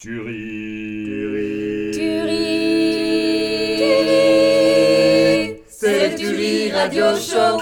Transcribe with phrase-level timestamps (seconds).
[0.00, 1.90] Turi.
[1.92, 2.38] Turi.
[5.68, 7.58] C'est le Turi Radio Show.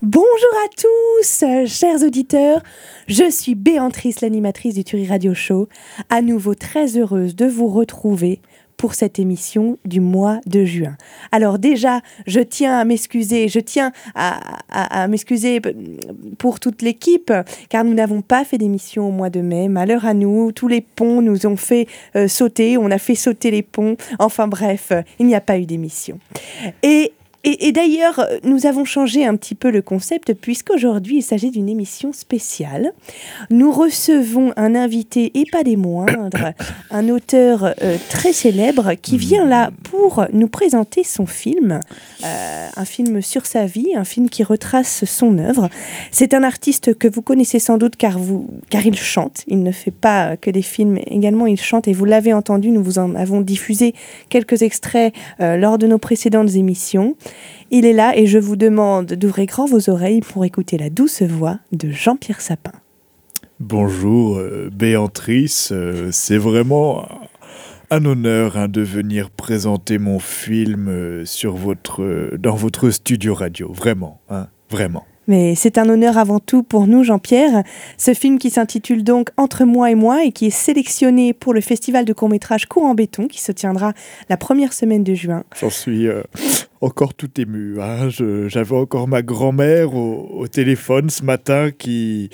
[0.00, 2.62] Bonjour à tous, chers auditeurs.
[3.08, 5.68] Je suis Béatrice, l'animatrice du Turi Radio Show.
[6.08, 8.40] À nouveau très heureuse de vous retrouver
[8.76, 10.96] pour cette émission du mois de juin.
[11.32, 15.60] Alors déjà, je tiens à m'excuser, je tiens à, m'excuser
[16.38, 17.32] pour toute l'équipe,
[17.68, 19.68] car nous n'avons pas fait d'émission au mois de mai.
[19.68, 21.86] Malheur à nous, tous les ponts nous ont fait
[22.16, 23.96] euh, sauter, on a fait sauter les ponts.
[24.18, 26.18] Enfin bref, il n'y a pas eu d'émission.
[26.82, 27.12] Et
[27.48, 32.12] et, d'ailleurs, nous avons changé un petit peu le concept puisqu'aujourd'hui, il s'agit d'une émission
[32.12, 32.92] spéciale.
[33.50, 36.52] Nous recevons un invité, et pas des moindres,
[36.90, 41.78] un auteur euh, très célèbre qui vient là pour nous présenter son film,
[42.24, 45.68] euh, un film sur sa vie, un film qui retrace son œuvre.
[46.10, 49.44] C'est un artiste que vous connaissez sans doute car, vous, car il chante.
[49.46, 52.82] Il ne fait pas que des films, également il chante et vous l'avez entendu, nous
[52.82, 53.94] vous en avons diffusé
[54.30, 57.14] quelques extraits euh, lors de nos précédentes émissions.
[57.70, 61.22] Il est là et je vous demande d'ouvrir grand vos oreilles pour écouter la douce
[61.22, 62.72] voix de Jean-Pierre Sapin.
[63.58, 67.08] Bonjour euh, Béatrice, euh, c'est vraiment
[67.90, 73.72] un honneur hein, de venir présenter mon film euh, sur votre, dans votre studio radio,
[73.72, 75.04] vraiment, hein, vraiment.
[75.28, 77.64] Mais c'est un honneur avant tout pour nous, Jean-Pierre.
[77.98, 81.60] Ce film qui s'intitule donc Entre moi et moi et qui est sélectionné pour le
[81.60, 83.92] festival de court-métrage Cours en béton qui se tiendra
[84.28, 85.42] la première semaine de juin.
[85.60, 86.22] J'en suis euh,
[86.80, 87.80] encore tout ému.
[87.80, 88.08] Hein.
[88.08, 92.30] J'avais encore ma grand-mère au, téléphone ce matin qui,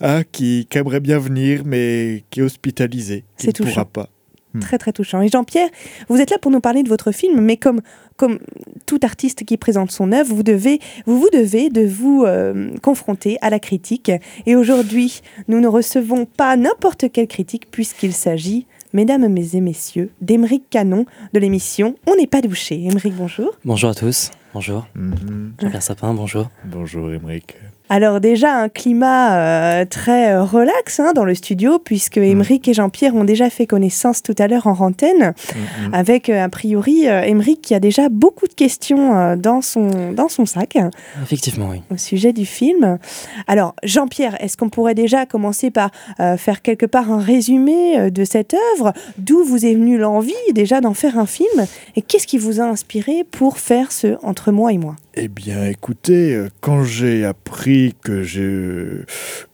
[0.00, 3.24] hein, qui, aimerait bien venir mais qui est hospitalisée.
[3.36, 3.70] C'est touchant.
[3.70, 4.08] pourra pas.
[4.54, 4.60] Hmm.
[4.60, 5.20] Très très touchant.
[5.20, 5.68] Et Jean-Pierre,
[6.08, 7.82] vous êtes là pour nous parler de votre film, mais comme,
[8.16, 8.38] comme
[8.86, 13.36] tout artiste qui présente son œuvre, vous devez vous, vous devez de vous euh, confronter
[13.42, 14.10] à la critique.
[14.46, 20.64] Et aujourd'hui, nous ne recevons pas n'importe quelle critique puisqu'il s'agit, mesdames et messieurs, d'Emeric
[20.70, 22.84] Canon de l'émission On n'est pas douché.
[22.84, 23.52] Emeric, bonjour.
[23.64, 24.30] Bonjour à tous.
[24.54, 24.86] Bonjour.
[24.94, 25.54] Mhm.
[25.60, 26.50] Jean-Pierre Sapin, bonjour.
[26.64, 27.56] Bonjour Emeric.
[27.90, 32.70] Alors déjà un climat euh, très euh, relax hein, dans le studio puisque Émeric mm.
[32.70, 35.94] et Jean-Pierre ont déjà fait connaissance tout à l'heure en rantaine mm, mm.
[35.94, 40.46] avec euh, a priori Émeric qui a déjà beaucoup de questions dans, son, dans son
[40.46, 40.76] sac.
[41.22, 41.82] Effectivement, oui.
[41.92, 42.98] Au sujet du film.
[43.46, 45.90] Alors Jean-Pierre, est-ce qu'on pourrait déjà commencer par
[46.36, 48.92] faire quelque part un résumé de cette œuvre?
[49.18, 51.66] D'où vous est venue l'envie déjà d'en faire un film?
[51.96, 55.64] Et qu'est-ce qui vous a inspiré pour faire ce Entre moi et moi eh bien,
[55.64, 58.22] écoutez, euh, quand j'ai appris que,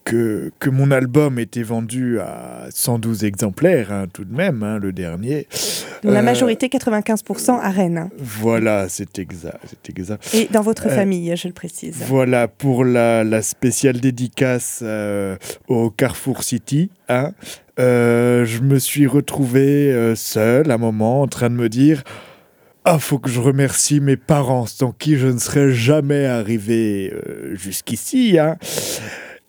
[0.05, 4.93] que, que mon album était vendu à 112 exemplaires, hein, tout de même, hein, le
[4.93, 5.47] dernier.
[6.03, 7.97] la euh, majorité, 95% à Rennes.
[7.97, 8.11] Hein.
[8.19, 10.35] Voilà, c'est exact, exact.
[10.35, 11.97] Et dans votre euh, famille, je le précise.
[12.07, 14.85] Voilà, pour la, la spéciale dédicace
[15.69, 21.71] au Carrefour City, je me suis retrouvé seul à un moment en train de me
[21.71, 22.03] dire
[22.87, 27.55] ah, faut que je remercie mes parents, sans qui je ne serais jamais arrivé euh,
[27.55, 28.39] jusqu'ici.
[28.39, 28.57] Hein.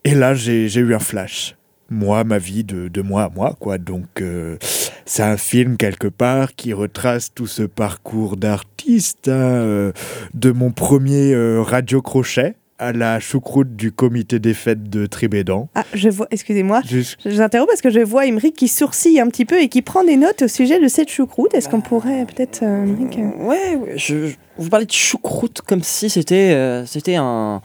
[0.05, 1.57] Et là, j'ai eu un flash.
[1.89, 3.77] Moi, ma vie de, moi à moi, quoi.
[3.77, 4.57] Donc, euh,
[5.05, 9.91] c'est un film, quelque part, qui retrace tout ce parcours d'artiste, hein, euh,
[10.33, 15.69] de mon premier radio crochet à la choucroute du comité des fêtes de Tribédan.
[15.75, 19.27] Ah, je vois, excusez-moi, je vous interromps parce que je vois Imric qui sourcille un
[19.27, 21.53] petit peu et qui prend des notes au sujet de cette choucroute.
[21.53, 26.53] Est-ce qu'on pourrait peut-être, euh, euh, Ouais, je, vous parlez de choucroute comme si c'était
[26.53, 27.61] euh, c'était un,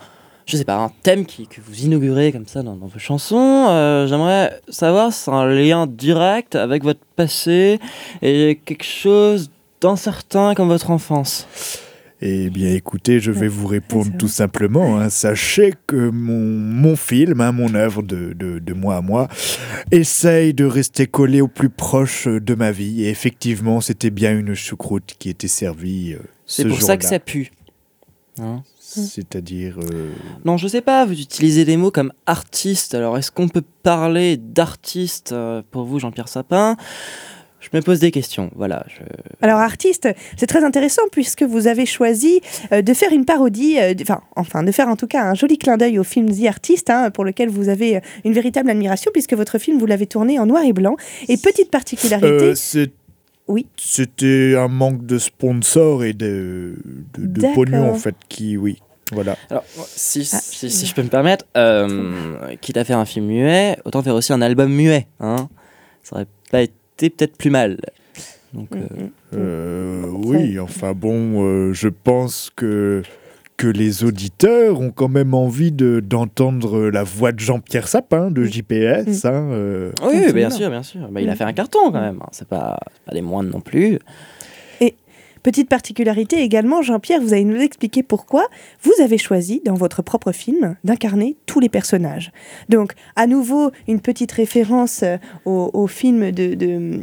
[0.46, 3.66] je sais pas, un thème qui, que vous inaugurez comme ça dans, vos chansons.
[4.06, 7.80] J'aimerais savoir si c'est un lien direct avec votre passé
[8.22, 9.50] et quelque chose
[9.80, 11.48] d'incertain comme votre enfance.
[12.22, 14.98] Eh bien, écoutez, je vais vous répondre tout simplement.
[15.00, 15.08] Hein.
[15.08, 19.28] Sachez que mon, mon film, hein, mon œuvre de, de, de, moi à moi,
[19.90, 23.04] essaye de rester collé au plus proche de ma vie.
[23.04, 26.12] Et effectivement, c'était bien une choucroute qui était servie.
[26.12, 27.52] Euh, C'est pour ça que ça pue.
[28.38, 29.78] Hein C'est-à-dire.
[29.78, 30.10] Euh,
[30.44, 32.94] non, je sais pas, vous utilisez des mots comme artiste.
[32.94, 36.76] Alors, est-ce qu'on peut parler d'artiste euh, pour vous, Jean-Pierre Sapin?
[37.60, 38.50] Je me pose des questions.
[38.56, 38.84] Voilà.
[39.42, 42.40] Alors, artiste, c'est très intéressant puisque vous avez choisi
[42.72, 45.58] euh, de faire une parodie, euh, enfin, enfin, de faire en tout cas un joli
[45.58, 49.10] clin d'œil au film The Artist, hein, pour lequel vous avez euh, une véritable admiration
[49.12, 50.96] puisque votre film, vous l'avez tourné en noir et blanc.
[51.28, 52.54] Et petite particularité.
[53.48, 53.66] oui.
[53.76, 56.76] C'était un manque de sponsors et de,
[57.18, 58.78] de, pognon, en fait, qui, oui,
[59.12, 59.36] voilà.
[59.50, 61.44] Alors, si, ah, si, si, je peux me permettre,
[62.60, 65.06] quitte à faire un film muet, autant faire aussi un album muet.
[65.20, 65.48] Hein
[66.02, 66.74] ça aurait pas été
[67.08, 67.78] peut-être plus mal.
[68.52, 69.10] Donc, mm, euh, mm, mm.
[69.36, 73.02] Euh, oui, enfin bon, euh, je pense que
[73.56, 78.42] que les auditeurs ont quand même envie de- d'entendre la voix de Jean-Pierre Sapin de
[78.44, 79.26] JPS.
[79.26, 79.92] hein, euh.
[80.02, 81.06] Oui, bien sûr, bien sûr.
[81.10, 82.20] Bah, il a fait un carton quand même.
[82.22, 82.28] hein.
[82.32, 83.98] C'est pas, pas des moindres non plus.
[85.42, 88.46] Petite particularité également, Jean-Pierre, vous allez nous expliquer pourquoi
[88.82, 92.30] vous avez choisi dans votre propre film d'incarner tous les personnages.
[92.68, 95.16] Donc, à nouveau, une petite référence euh,
[95.46, 97.00] au, au film de, de, hum,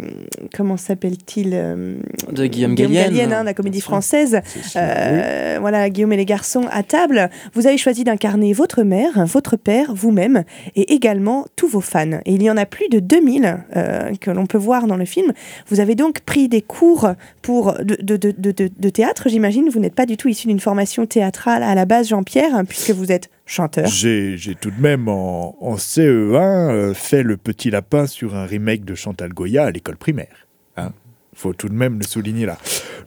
[0.56, 1.96] comment s'appelle-t-il euh,
[2.32, 4.40] De Guillaume Gallienne, hein, la comédie française.
[4.76, 7.30] Euh, Voilà, Guillaume et les garçons à table.
[7.54, 10.44] Vous avez choisi d'incarner votre mère, votre père, vous-même,
[10.76, 12.20] et également tous vos fans.
[12.26, 15.06] Et il y en a plus de 2000 euh, que l'on peut voir dans le
[15.06, 15.34] film.
[15.70, 17.10] Vous avez donc pris des cours
[17.42, 19.70] pour de, de- de- de- théâtre, j'imagine.
[19.70, 23.12] Vous n'êtes pas du tout issu d'une formation théâtrale à la base, Jean-Pierre, puisque vous
[23.12, 23.88] êtes chanteur.
[23.88, 26.36] J'ai tout de même en, en CE1
[26.72, 30.48] euh, fait le petit lapin sur un remake de Chantal Goya à l'école primaire.
[30.76, 30.92] Hein
[31.34, 32.58] faut tout de même le souligner là.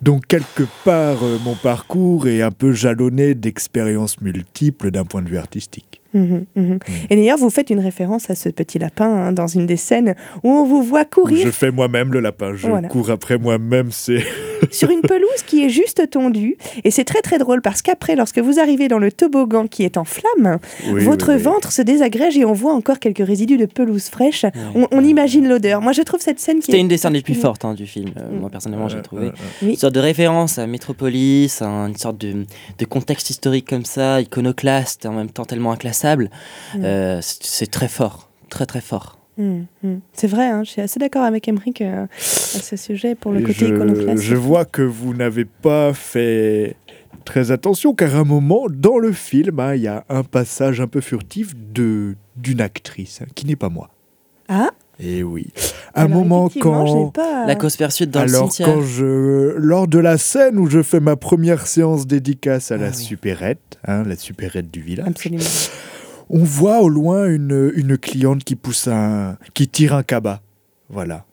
[0.02, 5.28] Donc quelque part, euh, mon parcours est un peu jalonné d'expériences multiples d'un point de
[5.28, 5.99] vue artistique.
[6.12, 6.78] Mhm, mhm.
[7.08, 10.14] Et d'ailleurs, vous faites une référence à ce petit lapin hein, dans une des scènes
[10.42, 12.88] où on vous voit courir Je fais moi-même le lapin, je Voilà.
[12.88, 14.22] cours après moi-même, c'est...
[14.70, 16.56] sur une pelouse qui est juste tondue.
[16.84, 19.96] Et c'est très très drôle parce qu'après, lorsque vous arrivez dans le toboggan qui est
[19.96, 20.58] en flamme,
[20.90, 21.42] Oui, votre oui, oui.
[21.42, 24.44] ventre se désagrège et on voit encore quelques résidus de pelouse fraîche.
[24.74, 25.80] On, on imagine l'odeur.
[25.80, 27.74] Moi, je trouve cette scène qui C'était est une des scènes les plus fortes hein,
[27.74, 28.10] du film.
[28.18, 28.40] euh, Mm.
[28.40, 29.26] Moi, personnellement, j'ai Euh, trouvé.
[29.28, 29.66] euh.
[29.68, 32.44] Une sorte de référence à Métropolis, à une sorte de,
[32.78, 35.99] de contexte historique comme ça, iconoclaste, et en même temps tellement inclassable.
[36.74, 36.84] Mm.
[36.84, 39.18] Euh, c'est très fort, très très fort.
[39.38, 40.00] Hum, hum.
[40.12, 43.40] C'est vrai, hein, je suis assez d'accord avec Emmerich euh, à ce sujet pour le
[43.40, 44.22] Et côté je, iconoclaste.
[44.22, 46.76] je vois que vous n'avez pas fait
[47.24, 50.80] très attention, car à un moment, dans le film, hein, il y a un passage
[50.80, 53.90] un peu furtif de d'une actrice, hein, qui n'est pas moi.
[54.48, 54.70] Ah,
[55.02, 55.48] Et oui.
[55.94, 57.10] Un alors, moment quand...
[57.10, 57.46] pas...
[57.46, 58.74] La cause persuade dans le Alors cimetière.
[58.74, 59.54] quand je...
[59.56, 63.02] Lors de la scène où je fais ma première séance dédicace à la Ah oui.
[63.02, 65.42] supérette, hein, la supérette du village, Absolument.
[66.28, 69.36] on voit au loin une, une cliente qui pousse un...
[69.54, 70.40] qui tire un cabas.
[70.90, 71.24] Voilà.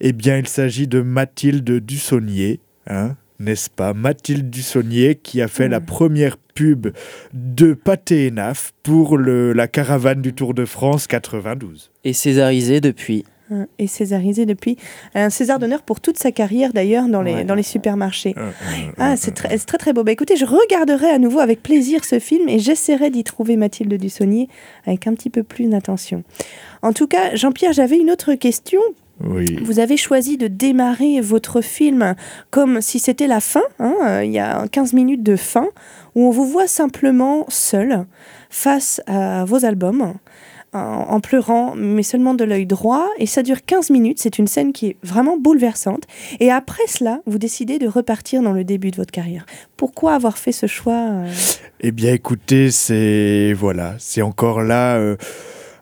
[0.00, 5.68] Eh bien, il s'agit de Mathilde Dussonnier, hein, n'est-ce pas Mathilde Dussonnier qui a fait
[5.68, 6.88] la première pub
[7.34, 11.90] de Pâté et Naf pour le, la caravane du Tour de France 92.
[12.04, 13.24] Et césarisé depuis.
[13.50, 14.76] Hein, Et césarisé depuis.
[15.14, 17.44] Un César d'honneur pour toute sa carrière d'ailleurs dans les, Ouais.
[17.44, 18.34] dans les supermarchés.
[18.38, 20.04] Euh, euh, Ah, c'est très, très très beau.
[20.04, 23.92] Bah, écoutez, je regarderai à nouveau avec plaisir ce film et j'essaierai d'y trouver Mathilde
[23.94, 24.48] Dussonnier
[24.86, 26.22] avec un petit peu plus d'attention.
[26.82, 28.80] En tout cas, Jean-Pierre, j'avais une autre question.
[29.24, 29.58] Oui.
[29.62, 32.14] Vous avez choisi de démarrer votre film
[32.50, 33.62] comme si c'était la fin.
[33.78, 35.68] hein, euh, Il y a 15 minutes de fin
[36.14, 38.04] où on vous voit simplement seul
[38.50, 40.14] face à vos albums.
[40.74, 44.20] En, en pleurant, mais seulement de l'œil droit, et ça dure 15 minutes.
[44.20, 46.04] C'est une scène qui est vraiment bouleversante.
[46.40, 49.44] Et après cela, vous décidez de repartir dans le début de votre carrière.
[49.76, 51.28] Pourquoi avoir fait ce choix euh,
[51.80, 54.96] Eh bien, écoutez, c'est voilà, c'est encore là.
[54.96, 55.16] euh,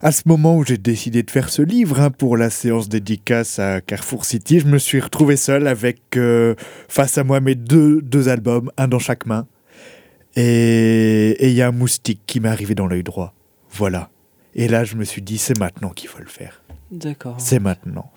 [0.01, 3.59] à ce moment où j'ai décidé de faire ce livre hein, pour la séance dédicace
[3.59, 6.55] à Carrefour City, je me suis retrouvé seul avec euh,
[6.89, 9.47] face à moi mes deux, deux albums, un dans chaque main.
[10.37, 13.35] Et il y a un moustique qui m'est arrivé dans l'œil droit.
[13.73, 14.11] Voilà.
[14.55, 16.63] Et là, je me suis dit, c'est maintenant qu'il faut le faire.
[16.91, 17.37] D'accord.
[17.39, 18.11] C'est maintenant.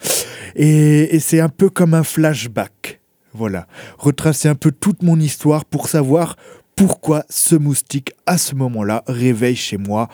[0.55, 3.01] Et, et c'est un peu comme un flashback.
[3.33, 3.67] Voilà.
[3.97, 6.37] Retracer un peu toute mon histoire pour savoir
[6.75, 10.07] pourquoi ce moustique, à ce moment-là, réveille chez moi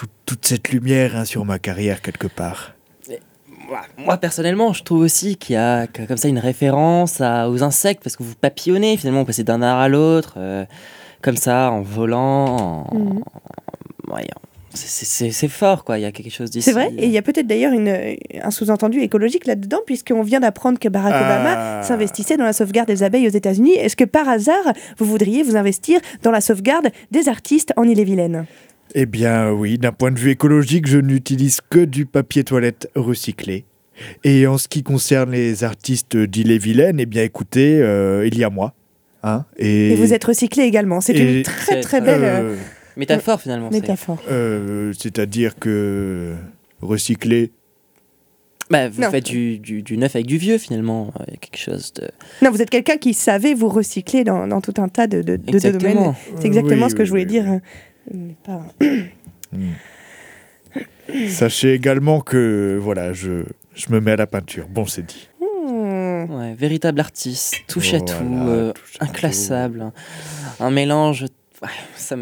[0.00, 2.74] tout- toute cette lumière hein, sur ma carrière quelque part.
[3.98, 8.02] Moi, personnellement, je trouve aussi qu'il y a comme ça une référence à- aux insectes
[8.02, 10.64] parce que vous papillonnez finalement, vous passez d'un art à l'autre, euh,
[11.22, 12.86] comme ça, en volant.
[12.90, 13.22] en- Mhm.
[14.12, 14.26] Ouais,
[14.74, 16.64] c'est- c'est c'est- c'est fort quoi, il y a quelque chose d'ici.
[16.64, 20.40] C'est vrai, et il y a peut-être d'ailleurs une- un sous-entendu écologique là-dedans, puisqu'on vient
[20.40, 21.20] d'apprendre que Barack Ah.
[21.22, 23.74] Obama s'investissait dans la sauvegarde des abeilles aux États-Unis.
[23.76, 28.46] Est-ce que par hasard, vous voudriez vous investir dans la sauvegarde des artistes en Ille-et-Vilaine?
[28.94, 33.64] Eh bien oui, d'un point de vue écologique, je n'utilise que du papier toilette recyclé.
[34.24, 38.50] Et en ce qui concerne les artistes d'Ille-et-Vilaine, eh bien écoutez, euh, il y a
[38.50, 38.74] moi.
[39.22, 41.00] Hein, et Et vous êtes recyclé également.
[41.02, 42.56] C'est Et- une très très belle euh, euh,
[42.96, 43.70] Métaphore finalement.
[43.70, 44.18] métaphore.
[44.30, 46.34] euh, C'est-à-dire que
[46.80, 47.52] recycler,
[48.70, 49.10] Bah, vous Non.
[49.10, 51.12] faites du, du, du neuf avec du vieux finalement.
[51.26, 52.08] Il y a quelque chose de.
[52.40, 55.34] Non, vous êtes quelqu'un qui savait vous recycler dans, dans tout un tas de, de-
[55.36, 55.58] de- de domaines.
[55.98, 56.14] Exactement.
[56.38, 57.60] C'est exactement Oui, ce que oui, je voulais oui, dire.
[58.12, 58.66] Mais pas-
[61.28, 64.68] Sachez également que voilà, je, je me mets à la peinture.
[64.68, 65.28] Bon, c'est dit.
[65.40, 66.24] Hmm.
[66.30, 69.92] Ouais, véritable artiste, touche à Voilà, tout, euh, touche à inclassable, un,
[70.60, 71.24] un mélange.
[71.62, 72.14] ouais, c'est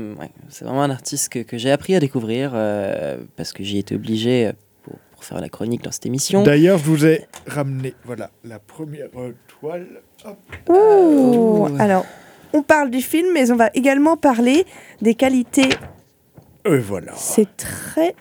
[0.65, 4.53] vraiment un artiste que, que j'ai appris à découvrir euh, parce que j'y étais obligé
[4.83, 6.43] pour, pour faire la chronique dans cette émission.
[6.43, 9.87] D'ailleurs, je vous ai ramené voilà la première euh, toile.
[10.25, 10.39] Hop.
[10.69, 11.77] Oh, Oh.
[11.79, 12.07] Alors,
[12.53, 14.67] on parle du film, mais on va également parler
[15.03, 15.69] des qualités.
[16.65, 17.13] Et voilà.
[17.17, 18.15] C'est très.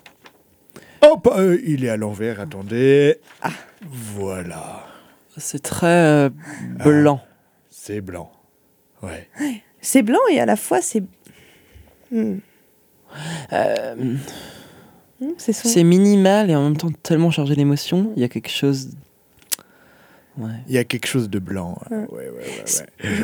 [1.02, 3.18] Hop, euh, il est à l'envers, attendez.
[3.42, 3.52] Ah.
[3.82, 4.86] Voilà.
[5.38, 6.30] C'est très euh,
[6.84, 7.22] blanc.
[7.70, 8.32] C'est blanc.
[9.04, 9.30] Ouais.
[9.82, 11.04] C'est blanc et à la fois c'est.
[12.12, 12.38] Hmm.
[13.54, 14.18] Euh,
[15.20, 18.14] Hmm, c'est minimal et en même temps tellement chargé d'émotions.
[18.16, 18.92] Il y a quelque chose
[20.38, 20.51] ouais.
[20.67, 21.77] Il y a quelque chose de blanc.
[21.89, 21.98] Ouais.
[21.98, 22.63] Ouais, ouais, ouais,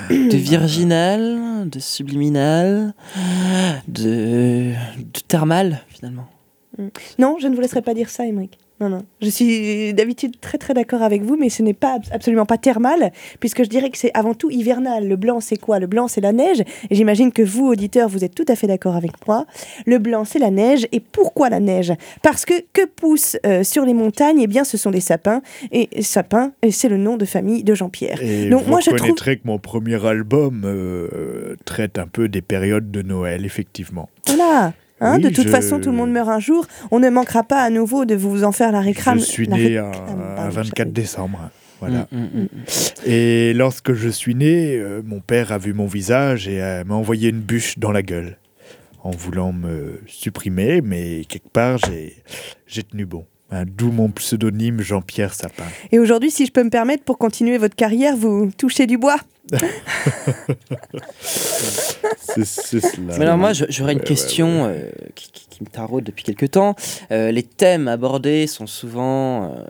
[0.10, 0.29] ouais.
[0.29, 2.93] de virginal, de subliminal,
[3.88, 6.27] de, de thermal finalement.
[7.20, 8.58] Non, je ne vous laisserai pas dire ça, Émeric.
[8.84, 9.06] Non, non.
[9.22, 13.13] Je suis d'habitude très très d'accord avec vous, mais ce n'est pas absolument pas thermal,
[13.40, 15.08] puisque je dirais que c'est avant tout hivernal.
[15.08, 15.80] Le blanc, c'est quoi?
[15.80, 16.60] Le blanc, c'est la neige.
[16.90, 19.46] Et j'imagine que vous, auditeurs, vous êtes tout à fait d'accord avec moi.
[19.86, 20.86] Le blanc, c'est la neige.
[20.92, 21.94] Et pourquoi la neige?
[22.24, 24.42] Parce que que pousse euh, sur les montagnes?
[24.42, 25.42] Eh bien, ce sont des sapins.
[25.72, 28.20] Et sapins, et c'est le nom de famille de Jean-Pierre.
[28.50, 32.92] Donc vous moi, je trouve que mon premier album euh, traite un peu des périodes
[32.92, 34.10] de Noël, effectivement.
[34.28, 34.74] Voilà.
[35.02, 36.66] Hein, Oui, de toute je- façon, tout le monde meurt un jour.
[36.92, 39.20] On ne manquera pas à nouveau de vous en faire la réclame.
[39.20, 41.50] je suis né un, réclame, un pardon, 24 j'avais- décembre.
[41.80, 42.08] Voilà.
[42.12, 42.48] Mm, mm, mm.
[43.06, 46.96] Et lorsque je suis né, euh, mon père a vu mon visage et euh, m'a
[46.96, 48.38] envoyé une bûche dans la gueule
[49.04, 52.16] en voulant me supprimer, mais quelque part j'ai
[52.68, 53.26] j'ai tenu bon.
[53.52, 55.66] Hein, D'où mon pseudonyme Jean-Pierre Sapin.
[55.92, 59.18] Et aujourd'hui, si je peux me permettre, pour continuer votre carrière, vous touchez du bois?
[62.20, 63.18] C'est cela.
[63.18, 66.24] Mais alors moi, j'aurais une Ouais, ouais, question euh, qui, qui- qui me taraude depuis
[66.24, 66.76] quelque temps.
[67.12, 69.64] Euh, les thèmes abordés sont souvent euh,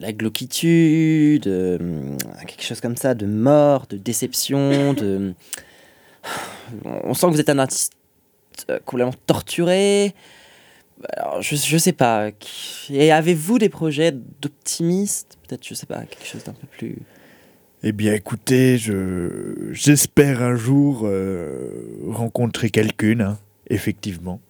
[0.00, 5.32] la glauquitude, quelque chose comme ça, de mort, de déception, de...
[6.84, 7.92] On sent que vous êtes un artiste
[8.84, 10.14] complètement torturé.
[11.16, 12.30] Alors, je, je sais pas.
[12.90, 16.98] Et avez-vous des projets d'optimiste Peut-être, je sais pas, quelque chose d'un peu plus...
[17.84, 21.70] Eh bien, écoutez, je j'espère un jour euh,
[22.08, 23.38] rencontrer quelqu'une, hein,
[23.70, 24.40] effectivement.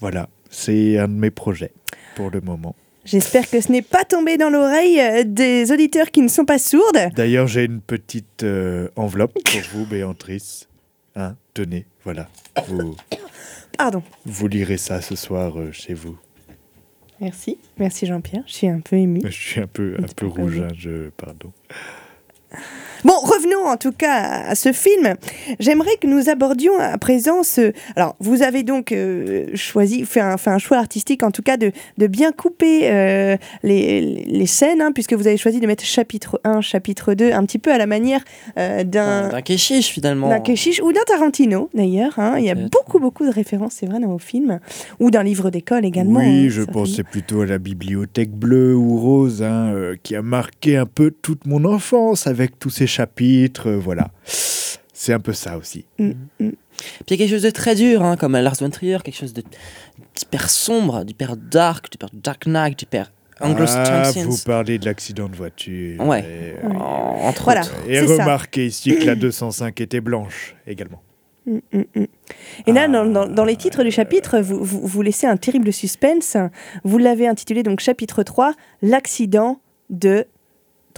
[0.00, 1.72] Voilà, c'est un de mes projets
[2.14, 2.76] pour le moment.
[3.04, 6.58] J'espère que ce n'est pas tombé dans l'oreille euh, des auditeurs qui ne sont pas
[6.58, 7.10] sourdes.
[7.16, 10.68] D'ailleurs, j'ai une petite euh, enveloppe pour vous, Béatrice.
[11.16, 12.28] Hein, tenez, voilà.
[12.68, 12.96] Vous,
[13.76, 14.02] Pardon.
[14.24, 16.16] vous lirez ça ce soir euh, chez vous.
[17.20, 17.58] Merci.
[17.78, 18.44] Merci Jean-Pierre.
[18.46, 19.20] Je suis un peu émue.
[19.24, 21.52] Je suis un peu, un peu rouge, hein, je, pardon.
[23.04, 25.14] Bon, revenons en tout cas à ce film.
[25.60, 27.72] J'aimerais que nous abordions à présent ce...
[27.96, 31.56] Alors, vous avez donc euh, choisi, fait un, fait un choix artistique en tout cas
[31.56, 35.84] de, de bien couper euh, les, les scènes, hein, puisque vous avez choisi de mettre
[35.84, 38.20] chapitre 1, chapitre 2, un petit peu à la manière
[38.58, 39.28] euh, d'un...
[39.28, 40.28] D'un kéchiche finalement.
[40.28, 42.18] d'un Keshish ou d'un Tarantino d'ailleurs.
[42.18, 42.34] hein.
[42.38, 44.58] Il y a beaucoup beaucoup de références, c'est vrai, dans vos films.
[45.00, 46.20] Ou d'un livre d'école également.
[46.20, 50.22] Oui, hein, je pensais plutôt à la bibliothèque bleue ou rose, hein, euh, qui a
[50.22, 53.11] marqué un peu toute mon enfance avec tous ces chapitres.
[53.20, 55.84] Euh, voilà, c'est un peu ça aussi.
[55.98, 56.12] Mm, mm.
[56.40, 56.50] Puis
[57.08, 59.32] il y a quelque chose de très dur, hein, comme Lars von Trier, quelque chose
[59.34, 59.42] de-
[60.14, 63.12] d'hyper sombre, d'hyper dark, d'hyper Dark Knight, d'hyper
[63.44, 63.48] ah,
[64.24, 66.00] vous parlez de l'accident de voiture.
[66.06, 66.20] Ouais.
[66.20, 66.74] Et, Ouais.
[66.76, 67.62] En- Entre Voilà.
[67.62, 67.74] autres.
[67.88, 68.22] et c'est ça.
[68.22, 71.02] remarquez ici que la 205 était blanche également.
[71.46, 72.04] Mm, mm, mm.
[72.68, 72.88] Et là, Ah.
[72.88, 76.36] dans, dans- dans les titres du chapitre, vous, vous, vous laissez un terrible suspense.
[76.84, 80.24] Vous l'avez intitulé donc chapitre 3, l'accident de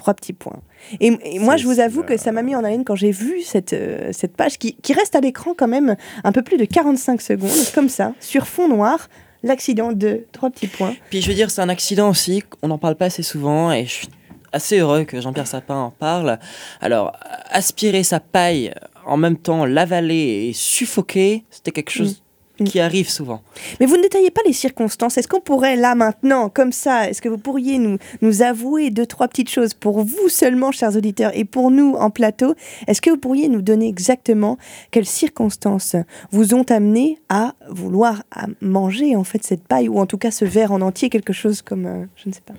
[0.04, 0.60] trois petits points.
[1.00, 3.40] Et, et moi, je vous avoue que ça m'a mis en haleine quand j'ai vu
[3.40, 6.66] cette, euh, cette page qui, qui reste à l'écran quand même un peu plus de
[6.66, 9.08] 45 secondes, comme ça, sur fond noir,
[9.42, 10.94] l'accident de trois petits points.
[11.08, 13.86] Puis je veux dire, c'est un accident aussi, on n'en parle pas assez souvent, et
[13.86, 14.08] je suis
[14.52, 16.38] assez heureux que Jean-Pierre Sapin en parle.
[16.82, 17.12] Alors,
[17.48, 18.74] aspirer sa paille,
[19.06, 22.23] en même temps l'avaler et suffoquer, c'était quelque chose Mm.
[22.64, 23.42] Qui arrive souvent.
[23.80, 25.18] Mais vous ne détaillez pas les circonstances.
[25.18, 29.06] Est-ce qu'on pourrait, là, maintenant, comme ça, est-ce que vous pourriez nous, nous avouer deux,
[29.06, 32.54] trois petites choses pour vous seulement, chers auditeurs, et pour nous en plateau?
[32.86, 34.56] Est-ce que vous pourriez nous donner exactement
[34.92, 35.96] quelles circonstances
[36.30, 40.30] vous ont amené à vouloir à manger, en fait, cette paille, ou en tout cas
[40.30, 42.54] ce verre en entier, quelque chose comme, euh, je ne sais pas.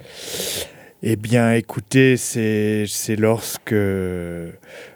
[1.04, 3.76] Eh bien, écoutez, c'est c'est lorsque,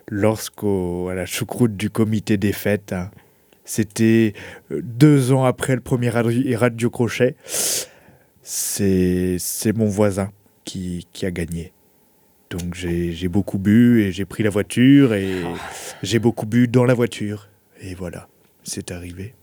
[0.08, 3.12] lorsqu'au à la choucroute du comité des fêtes, hein,
[3.70, 4.34] c'était
[4.72, 7.36] euh, deux ans après le premier radio, radio crochet,
[8.42, 10.32] c'est c'est mon voisin
[10.66, 11.72] qui, qui a gagné.
[12.50, 15.44] Donc j'ai j'ai beaucoup bu et j'ai pris la voiture et
[16.02, 17.48] j'ai beaucoup bu dans la voiture.
[17.80, 18.28] Et voilà,
[18.64, 19.36] c'est arrivé.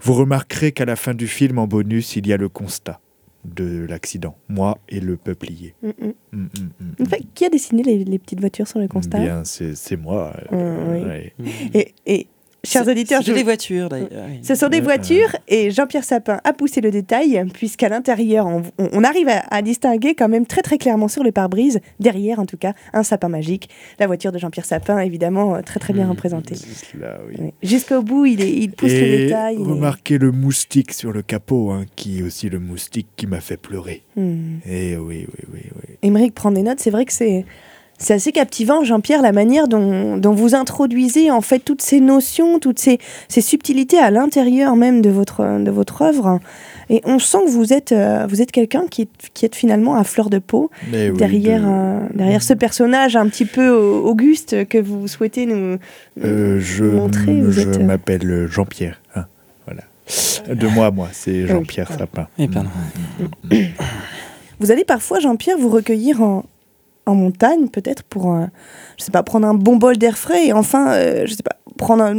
[0.00, 3.00] Vous remarquerez qu'à la fin du film, en bonus, il y a le constat
[3.44, 4.36] de l'accident.
[4.48, 5.74] Moi et le peuplier.
[5.82, 6.12] Mm, mm.
[6.32, 7.02] Mm.
[7.02, 9.18] En fait, qui a dessiné les, les petites voitures sur le constat?
[9.18, 10.34] Bien, c'est c'est moi.
[10.50, 11.00] Mm, oui.
[11.02, 11.32] ouais.
[11.74, 12.28] Et, et
[12.64, 14.08] chers auditeurs, C'est je- des voitures d'ailleurs.
[14.42, 19.04] ce sont des Euh, voitures et Jean-Pierre Sapin a poussé le détail puisqu'à l'intérieur, on,
[19.04, 22.56] arrive à, à distinguer quand même très très clairement sur le pare-brise, derrière en tout
[22.56, 23.68] cas, un sapin magique.
[23.98, 26.10] La voiture de Jean-Pierre Sapin, évidemment, euh, très très bien Mhm.
[26.10, 26.54] représentée.
[27.00, 27.34] Là, oui.
[27.38, 27.50] Oui.
[27.62, 29.56] Jusqu'au bout, il, est, il pousse le détail.
[29.58, 33.56] remarquez le moustique sur le capot, hein, qui est aussi le moustique qui m'a fait
[33.56, 34.02] pleurer.
[34.16, 34.58] Hmm.
[34.66, 35.96] Et oui, oui, oui, oui.
[36.02, 37.44] Émeric prend des notes, c'est vrai que c'est
[37.98, 42.58] c'est assez captivant, Jean-Pierre, la manière dont, dont vous introduisez en fait toutes ces notions,
[42.58, 46.40] toutes ces, ces subtilités à l'intérieur même de votre, de votre œuvre.
[46.90, 49.94] Et on sent que vous êtes, euh, vous êtes quelqu'un qui, est- qui est finalement
[49.94, 53.68] à fleur de peau Mais oui, derrière, de- euh, derrière ce personnage un petit peu
[53.70, 55.78] au- auguste que vous souhaitez nous.
[56.24, 59.00] Euh, je montrer, vous je êtes, m'appelle Jean-Pierre.
[59.14, 59.26] hein,
[59.64, 59.82] voilà.
[60.54, 62.26] De moi, moi, c'est Jean-Pierre Sapin.
[62.52, 62.68] Pardon.
[64.60, 66.44] Vous allez parfois, Jean-Pierre, vous recueillir en,
[67.06, 68.36] en montagne, peut-être pour,
[68.98, 71.56] je sais pas, prendre un bon bol d'air frais et enfin, euh, je sais pas,
[71.76, 72.14] prendre un,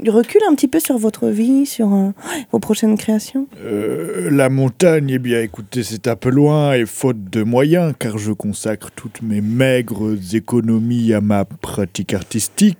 [0.00, 2.10] du recul un petit peu sur votre vie, sur euh,
[2.52, 3.46] vos prochaines créations.
[3.64, 8.18] Euh, la montagne, eh bien, écoutez, c'est un peu loin et faute de moyens, car
[8.18, 12.78] je consacre toutes mes maigres économies à ma pratique artistique.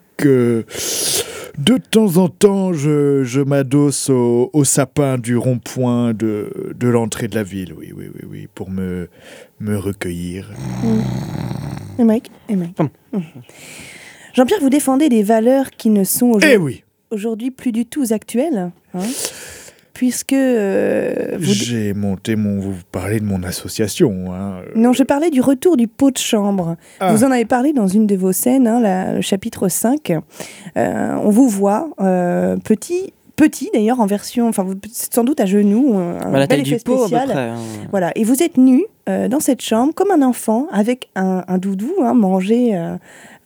[1.58, 7.28] De temps en temps, je, je m'adosse au, au sapin du rond-point de, de l'entrée
[7.28, 9.08] de la ville, oui, oui, oui, oui, pour me,
[9.60, 10.50] me recueillir.
[11.98, 12.76] Et Mike, et Mike.
[14.34, 18.04] Jean-Pierre, vous défendez des valeurs qui ne sont Eh aujourd'hui oui, aujourd'hui plus du tout
[18.10, 19.00] actuelles, hein,
[19.94, 21.52] puisque euh, vous...
[21.52, 22.58] j'ai monté mon.
[22.60, 24.32] Vous parlez de mon association.
[24.34, 24.56] Hein.
[24.76, 26.76] Non, je parlais du retour du pot de chambre.
[27.00, 27.12] Ah.
[27.12, 30.12] Vous en avez parlé dans une de vos scènes, hein, la- le chapitre 5.
[30.76, 35.46] Euh, on vous voit euh, petit, petit d'ailleurs, en version, enfin, vous- sans doute à
[35.46, 37.28] genoux, un, Bah, la bel effet pot à peu spécial.
[37.28, 37.48] près.
[37.50, 37.56] hein.
[37.90, 41.58] Voilà, et vous êtes nu euh, dans cette chambre comme un enfant avec un, un
[41.58, 42.96] doudou, hein, mangé, euh,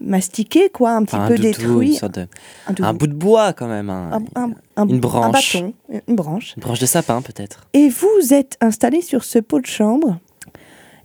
[0.00, 1.94] mastiqué, quoi, un petit Enfin, un peu détruit.
[1.94, 2.26] sorte de-
[2.66, 2.84] Un.
[2.84, 3.90] Un bout de bois quand même.
[3.90, 4.10] hein.
[4.34, 5.54] Un- un- un- une un branche.
[5.56, 5.74] bâton,
[6.06, 6.54] une branche.
[6.56, 7.66] Une branche de sapin peut-être.
[7.74, 10.18] Et vous êtes installé sur ce pot de chambre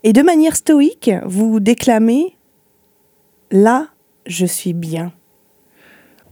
[0.04, 2.36] et de manière stoïque, vous déclamez
[3.52, 3.88] Là,
[4.26, 5.12] je suis bien.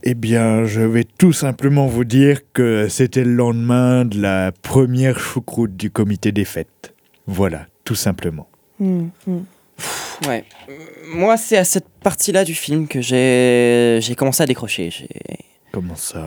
[0.02, 5.20] Eh bien, je vais tout simplement vous dire que c'était le lendemain de la première
[5.20, 6.92] choucroute du comité des fêtes.
[7.28, 8.48] Voilà, tout simplement.
[8.80, 9.38] Hmm, hmm.
[10.28, 10.44] Ouais.
[11.14, 14.90] Moi, c'est à cette partie-là du film que j'ai j'ai commencé à décrocher.
[14.90, 15.08] J'ai-
[15.72, 16.22] Comment ça?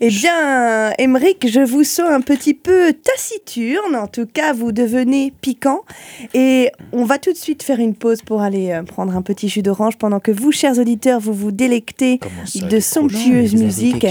[0.00, 3.94] Eh bien, Émeric, je vous sens un petit peu taciturne.
[3.94, 5.82] En tout cas, vous devenez piquant.
[6.34, 9.48] Et on va tout de suite faire une pause pour aller euh, prendre un petit
[9.48, 12.80] jus d'orange pendant que vous, chers auditeurs, vous vous délectez ça de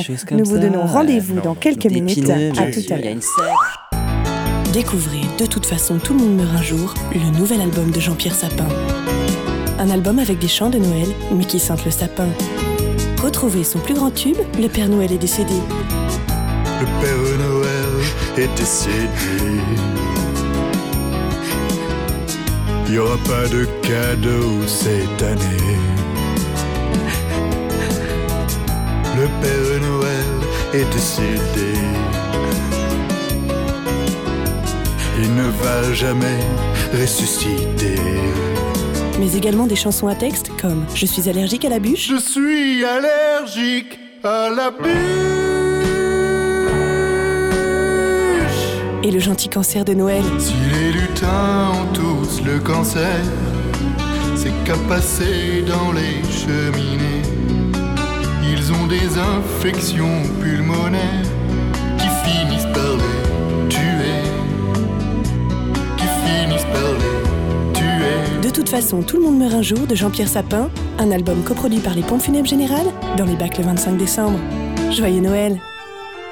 [0.04, 2.24] chose comme Nous vous ça, donnons rendez-vous non, dans non, quelques minutes.
[2.24, 4.11] pineux, À tout à l'heure.
[4.74, 8.36] Découvrez De toute façon, tout le monde meurt un jour, le nouvel album de Jean-Pierre
[8.36, 8.68] Sapin.
[9.78, 12.30] Un album avec des chants de Noël, mais qui sentent le sapin.
[13.22, 15.56] Retrouvez son plus grand tube, Le Père Noël est décédé.
[16.80, 17.18] Le Père
[17.50, 17.68] Noël
[18.38, 18.98] est décédé.
[22.86, 25.76] Il n'y aura pas de cadeau cette année.
[29.18, 31.74] Le Père Noël est décédé.
[35.24, 36.40] Il ne va jamais
[37.00, 37.96] ressusciter.
[39.20, 42.84] Mais également des chansons à texte comme Je suis allergique à la bûche, Je suis
[42.84, 44.88] allergique à la bûche.
[49.04, 50.24] et Le gentil cancer de Noël.
[50.40, 53.20] Si les lutins ont tous le cancer,
[54.36, 57.22] c'est qu'à passer dans les cheminées,
[58.44, 61.31] ils ont des infections pulmonaires
[68.52, 71.96] toute façon, tout le monde meurt un jour de Jean-Pierre Sapin, un album coproduit par
[71.96, 74.40] les Pompes Funèbres Générales, dans les bacs le 25 décembre.
[74.92, 75.60] Joyeux Noël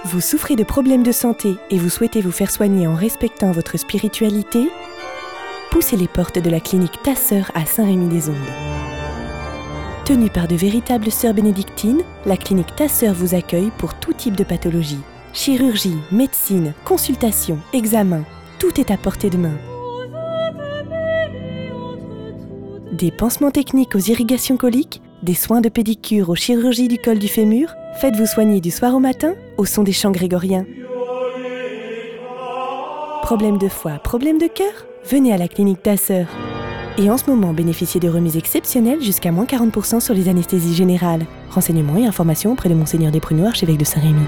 [0.03, 3.77] Vous souffrez de problèmes de santé et vous souhaitez vous faire soigner en respectant votre
[3.77, 4.69] spiritualité?
[5.71, 8.36] Poussez les portes de la clinique Ta Sœur à Saint-Rémy-des-Ondes.
[10.03, 14.36] Tenue par de véritables sœurs bénédictines, la clinique Ta Sœur vous accueille pour tout type
[14.36, 14.99] de pathologie.
[15.32, 18.23] Chirurgie, médecine, consultation, examen,
[18.58, 19.53] tout est à portée de main.
[23.00, 27.30] Des pansements techniques aux irrigations coliques, des soins de pédicure aux chirurgies du col du
[27.30, 30.66] fémur, faites-vous soigner du soir au matin au son des chants grégoriens.
[33.22, 34.86] Problème de foie, problème de cœur?
[35.10, 35.94] Venez à la clinique Ta.
[36.98, 41.26] Et en ce moment, bénéficiez de remises exceptionnelles jusqu'à moins 40% sur les anesthésies générales.
[41.52, 44.26] Renseignements et informations auprès de Monseigneur des Pruneaux, archevêque de Saint-Rémy.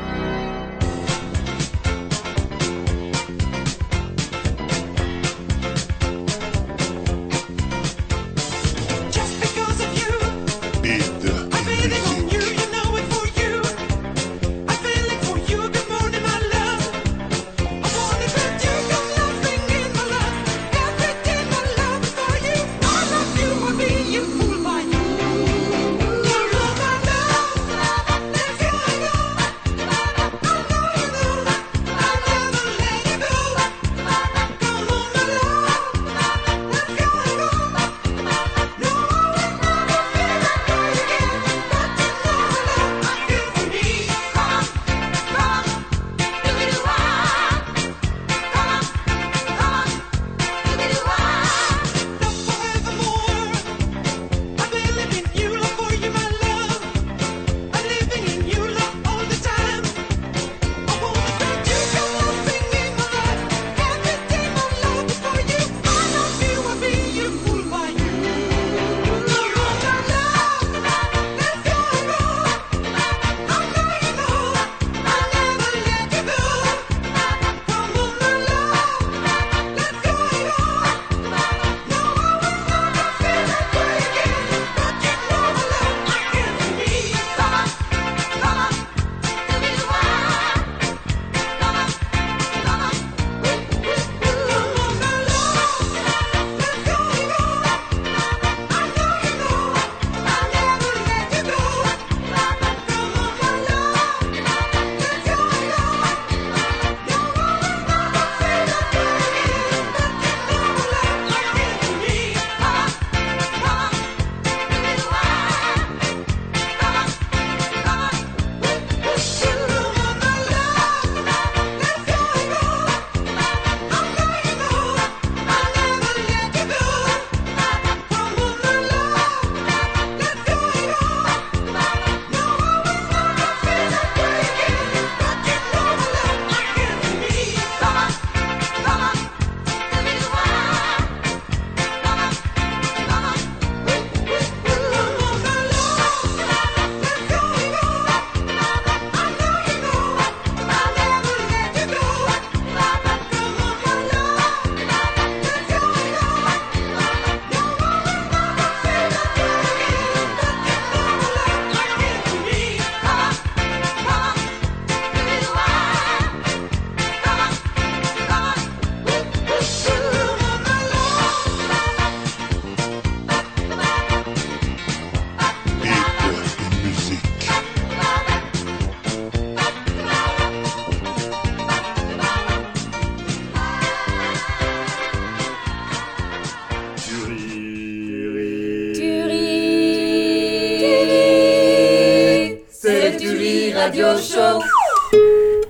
[193.92, 194.64] Radio Show.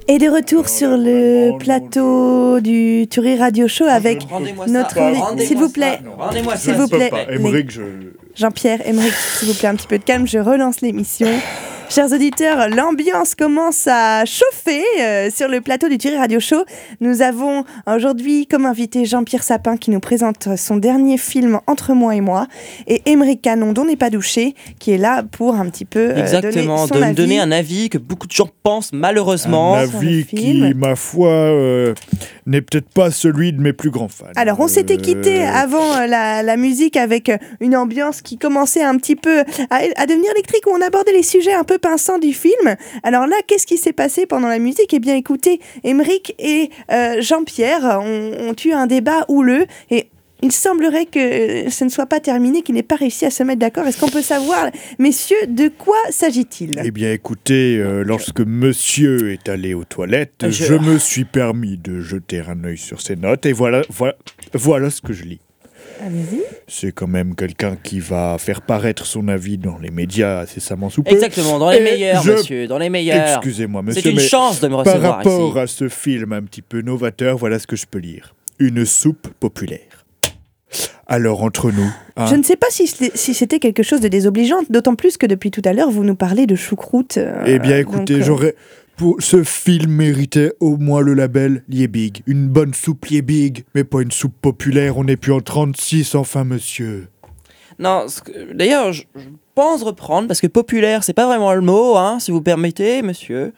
[0.07, 4.21] Et de retour sur le plateau du Turi Radio Show avec
[4.67, 5.99] notre Rendez-moi s'il vous plaît.
[6.55, 7.09] S'il vous plaît.
[8.35, 11.29] Jean-Pierre, Émeric, s'il vous plaît, un petit peu de calme, je relance l'émission.
[11.93, 16.63] Chers auditeurs, l'ambiance commence à chauffer euh, sur le plateau du Thierry Radio Show.
[17.01, 22.15] Nous avons aujourd'hui comme invité Jean-Pierre Sapin qui nous présente son dernier film Entre moi
[22.15, 22.47] et moi
[22.87, 26.15] et Émeric Canon dont n'est pas douché qui est là pour un petit peu euh,
[26.21, 27.15] Exactement, donner son de avis.
[27.15, 29.75] donner un avis que beaucoup de gens pensent malheureusement.
[29.75, 31.93] un avis qui, ma foi, euh,
[32.45, 34.25] n'est peut-être pas celui de mes plus grands fans.
[34.35, 38.37] Alors, on s'était Euh, quitté avant euh, la, la musique avec euh, une ambiance qui
[38.37, 41.79] commençait un petit peu à, à devenir électrique, où on abordait les sujets un peu
[41.79, 42.75] pinçants du film.
[43.03, 44.93] Alors là, qu'est-ce qui s'est passé pendant la musique?
[44.93, 50.10] Eh bien, écoutez, Émeric et euh, Jean-Pierre ont, ont eu un débat houleux et
[50.41, 53.43] il semblerait que euh, ce ne soit pas terminé, qu'ils n'aient pas réussi à se
[53.43, 53.85] mettre d'accord.
[53.87, 56.81] Est-ce qu'on peut savoir, messieurs, de quoi s'agit-il?
[56.83, 60.73] Eh bien, écoutez, euh, lorsque monsieur est allé aux toilettes, Je- je...
[60.75, 64.15] me suis permis de jeter un œil sur ses notes et voilà, voilà,
[64.53, 65.39] voilà ce que je lis.
[66.03, 66.41] Allez-y.
[66.67, 71.03] C'est quand même quelqu'un qui va faire paraître son avis dans les médias incessamment sous
[71.03, 71.11] peu.
[71.11, 73.37] Exactement, dans les Et meilleurs, je- monsieur, dans les meilleurs.
[73.37, 75.59] Excusez-moi, C'est monsieur, une mais chance de me par recevoir rapport ici.
[75.59, 78.33] à ce film un petit peu novateur, voilà ce que je peux lire.
[78.57, 80.00] Une soupe populaire.
[81.13, 84.95] Alors, entre nous, hein, Je ne sais pas si c'était quelque chose de désobligeant, d'autant
[84.95, 87.17] plus que depuis tout à l'heure, vous nous parlez de choucroute.
[87.17, 88.55] euh, Eh bien, écoutez, euh, j'aurais.
[88.95, 92.21] Pour ce film méritait au moins le label Liebig.
[92.27, 94.97] Une bonne soupe Liebig, mais pas une soupe populaire.
[94.97, 97.09] On n'est plus en 36, enfin, monsieur.
[97.77, 98.05] Non,
[98.53, 102.31] d'ailleurs, je, je pense reprendre, parce que populaire, c'est pas vraiment le mot, hein, si
[102.31, 103.51] vous permettez, monsieur.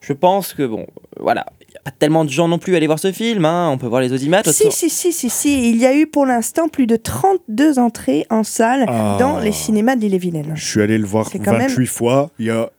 [0.00, 0.86] Je pense que, bon,
[1.20, 1.46] voilà,
[1.90, 4.00] pas tellement de gens non plus à aller voir ce film, hein, on peut voir
[4.02, 4.50] les audimates.
[4.50, 8.26] Si, si, si, si, si, il y a eu pour l'instant plus de 32 entrées
[8.30, 9.16] en salle Ah.
[9.18, 10.52] dans les cinémas d'Ille-et-Vilaine.
[10.54, 12.30] Je suis allé le voir C'est quand 28 même- fois.
[12.38, 12.70] Il y a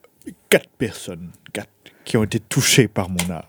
[0.50, 1.68] 4 personnes, 4,
[2.06, 3.46] qui ont été touchées par mon art.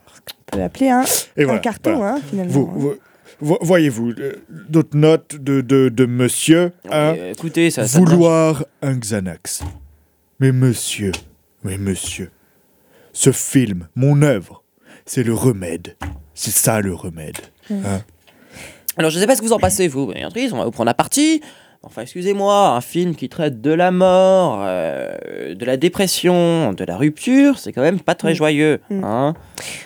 [0.49, 1.03] On peut l'appeler un,
[1.37, 2.15] Et un voilà, carton, voilà.
[2.15, 2.53] hein, finalement.
[2.53, 2.95] Vous, vous-
[3.41, 4.33] vo- voyez-vous, euh,
[4.69, 9.63] d'autres notes de, de, de monsieur, hein, Euh, écoutez, ça, vouloir un Xanax.
[10.41, 11.13] Mais monsieur,
[11.65, 12.31] mais monsieur,
[13.13, 14.60] ce film, mon œuvre,
[15.13, 15.97] c'est le remède.
[16.35, 17.39] C'est ça le remède.
[17.73, 18.01] hein.
[18.97, 20.87] Alors, je sais pas ce que vous en passez, vous, Béatrice, on va vous prendre
[20.87, 21.41] la partie.
[21.83, 26.97] Enfin, excusez-moi, un film qui traite de la mort, euh, de la dépression, de la
[26.97, 28.37] rupture, c'est quand même pas très Mm.
[28.37, 28.81] joyeux.
[28.91, 29.05] Mm.
[29.05, 29.35] Hein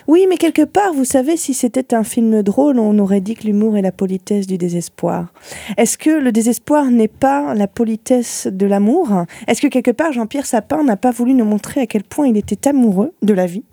[0.07, 3.45] Oui, mais quelque part, vous savez, si c'était un film drôle, on aurait dit que
[3.47, 5.33] l'humour est la politesse du désespoir.
[5.77, 9.07] Est-ce que le désespoir n'est pas la politesse de l'amour?
[9.47, 12.37] Est-ce que quelque part, Jean-Pierre Sapin n'a pas voulu nous montrer à quel point il
[12.37, 13.63] était amoureux de la vie?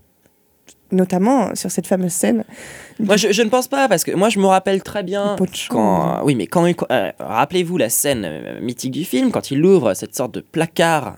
[0.93, 2.45] Notamment sur cette fameuse scène.
[3.01, 5.37] Moi, je, je ne pense pas, parce que moi, je me rappelle très bien.
[5.71, 9.95] Quand, oui, mais quand, euh, rappelez-vous la scène euh, mythique du film, quand il ouvre
[9.95, 11.17] cette sorte de placard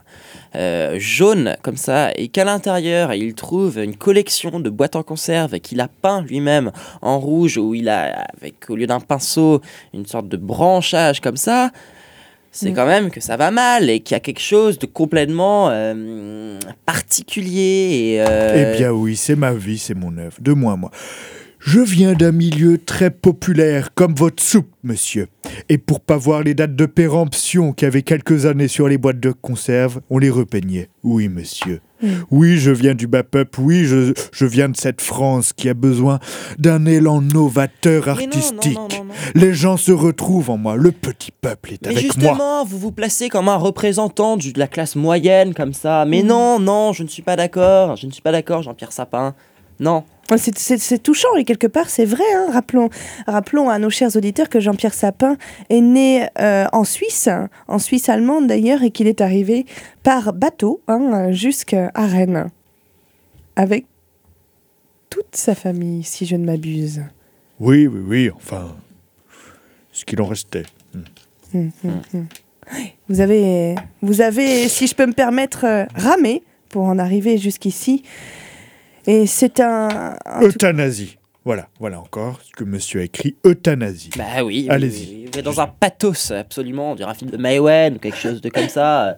[0.54, 5.58] euh, jaune comme ça, et qu'à l'intérieur il trouve une collection de boîtes en conserve
[5.58, 6.70] qu'il a peint lui-même
[7.02, 9.60] en rouge, où il a, avec au lieu d'un pinceau,
[9.92, 11.70] une sorte de branchage comme ça.
[12.56, 12.74] C'est Mm.
[12.74, 16.56] quand même que ça va mal et qu'il y a quelque chose de complètement euh,
[16.86, 18.12] particulier.
[18.14, 20.90] Et, euh, Eh bien oui, c'est ma vie, c'est mon œuvre, de moi, moi.
[21.58, 25.28] Je viens d'un milieu très populaire, comme votre soupe, monsieur.
[25.70, 28.98] Et pour pas voir les dates de péremption qu'il y avait quelques années sur les
[28.98, 30.90] boîtes de conserve, on les repeignait.
[31.02, 31.80] Oui, monsieur.
[32.04, 32.24] Mm.
[32.30, 35.74] Oui, je viens du bas peuple, oui, je, je viens de cette France qui a
[35.74, 36.18] besoin
[36.58, 38.74] d'un élan novateur artistique.
[38.76, 39.14] non, non, non.
[39.34, 42.64] Les gens se retrouvent en moi, le petit peuple est Mais avec justement, moi.
[42.66, 46.04] vous vous placez comme un représentant du- de la classe moyenne, comme ça.
[46.04, 46.26] Mais Mm.
[46.26, 47.96] non, non, je ne suis pas d'accord.
[47.96, 49.34] Je ne suis pas d'accord, Jean-Pierre Sapin.
[49.80, 50.04] Non.
[50.36, 52.24] C'est- touchant et quelque part c'est vrai.
[52.34, 52.46] hein.
[52.50, 52.88] Rappelons,
[53.26, 55.36] rappelons à nos chers auditeurs que Jean-Pierre Sapin
[55.70, 57.28] est né euh, en Suisse,
[57.68, 59.66] en Suisse allemande d'ailleurs, et qu'il est arrivé
[60.02, 62.50] par bateau hein, jusqu'à Rennes
[63.56, 63.86] avec
[65.10, 67.02] toute sa famille, si je ne m'abuse.
[67.60, 68.74] Oui, oui, oui, enfin,
[69.92, 70.64] ce qu'il en restait.
[71.54, 72.26] Hum, hum, hum.
[73.08, 78.02] Vous avez, vous avez, si je peux me permettre, euh, ramé pour en arriver jusqu'ici.
[79.06, 81.18] Et c'est un, Euthanasie.
[81.44, 84.10] Voilà, voilà encore ce que monsieur a écrit, euthanasie.
[84.16, 84.66] Bah oui.
[84.70, 85.08] Allez-y.
[85.10, 86.92] oui, Vous êtes dans un pathos, absolument.
[86.92, 89.08] On dirait un film de Maïwen ou quelque chose de comme ça.
[89.08, 89.12] euh,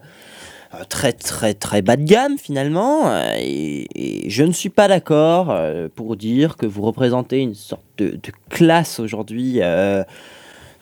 [0.73, 3.07] euh, très, très, très bas de gamme, finalement.
[3.09, 7.55] euh, Et, et je ne suis pas d'accord euh, pour dire que vous représentez une
[7.55, 9.61] sorte de, de classe aujourd'hui.
[9.61, 10.03] euh,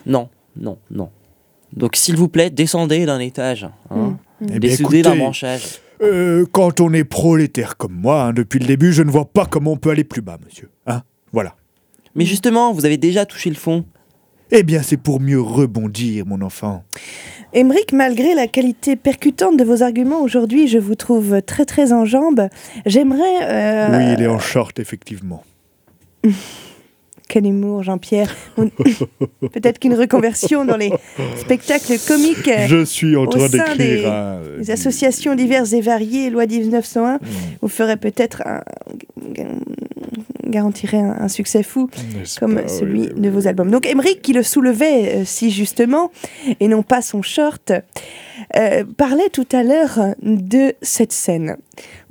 [0.08, 1.10] non, non, non.
[1.74, 3.68] Donc, s'il vous plaît, descendez d'un étage.
[3.92, 4.48] Hein, Mm.
[4.54, 5.80] Eh bien, Descendez d'un branchage.
[6.02, 9.46] Euh, quand on est prolétaire comme moi, hein, depuis le début, je ne vois pas
[9.46, 10.70] comment on peut aller plus bas, monsieur.
[10.88, 11.56] Hein voilà.
[12.16, 13.86] Mais justement, vous avez déjà touché le fond.
[14.52, 16.84] Eh bien, c'est pour mieux rebondir, mon enfant.
[17.54, 22.06] Émeric, malgré la qualité percutante de vos arguments aujourd'hui, je vous trouve très très en
[22.06, 22.48] jambes.
[22.86, 23.44] J'aimerais...
[23.44, 25.44] euh, Oui, il est en short, effectivement.
[27.28, 28.34] Quel humour, Jean-Pierre.
[29.52, 30.92] Peut-être qu'une reconversion dans les
[31.38, 34.16] spectacles comiques euh, Je suis en train sein des- d'écrire un...
[34.38, 37.20] euh, des associations diverses et variées, loi 1901, Mm,
[37.62, 38.62] vous ferait peut-être un,
[40.56, 41.90] garantirait un, un succès fou
[42.40, 43.70] comme pas, celui oui, oui, de vos albums.
[43.72, 46.12] Donc Emmerich, qui le soulevait euh, si justement,
[46.60, 47.72] et non pas son short,
[48.56, 51.58] euh, parlait tout à l'heure de cette scène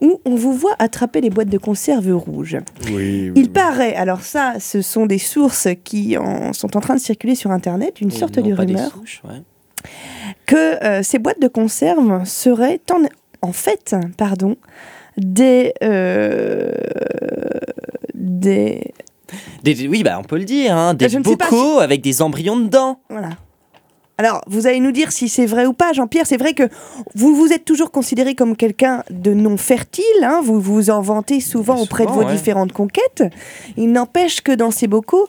[0.00, 2.59] où on vous voit attraper les boîtes de conserve rouges.
[2.92, 3.48] Oui, Il oui.
[3.48, 7.50] paraît, alors ça, ce sont des sources qui en- sont en train de circuler sur
[7.50, 9.40] Internet, une Et sorte de rumeur, souches, ouais.
[10.46, 13.02] que euh, ces boîtes de conserve seraient en,
[13.48, 14.57] en fait, pardon,
[15.16, 16.72] des, euh,
[18.24, 23.00] des, oui, bah, on peut le dire, hein, des bocaux avec des embryons dedans.
[23.08, 23.30] Voilà.
[24.16, 26.26] Alors, vous allez nous dire si c'est vrai ou pas, Jean-Pierre.
[26.26, 26.68] C'est vrai que
[27.16, 30.04] vous vous êtes toujours considéré comme quelqu'un de non fertile.
[30.22, 32.32] hein, vous vous en vantez souvent auprès de vos ouais.
[32.32, 33.24] différentes conquêtes.
[33.76, 35.26] Il n'empêche que dans ces bocaux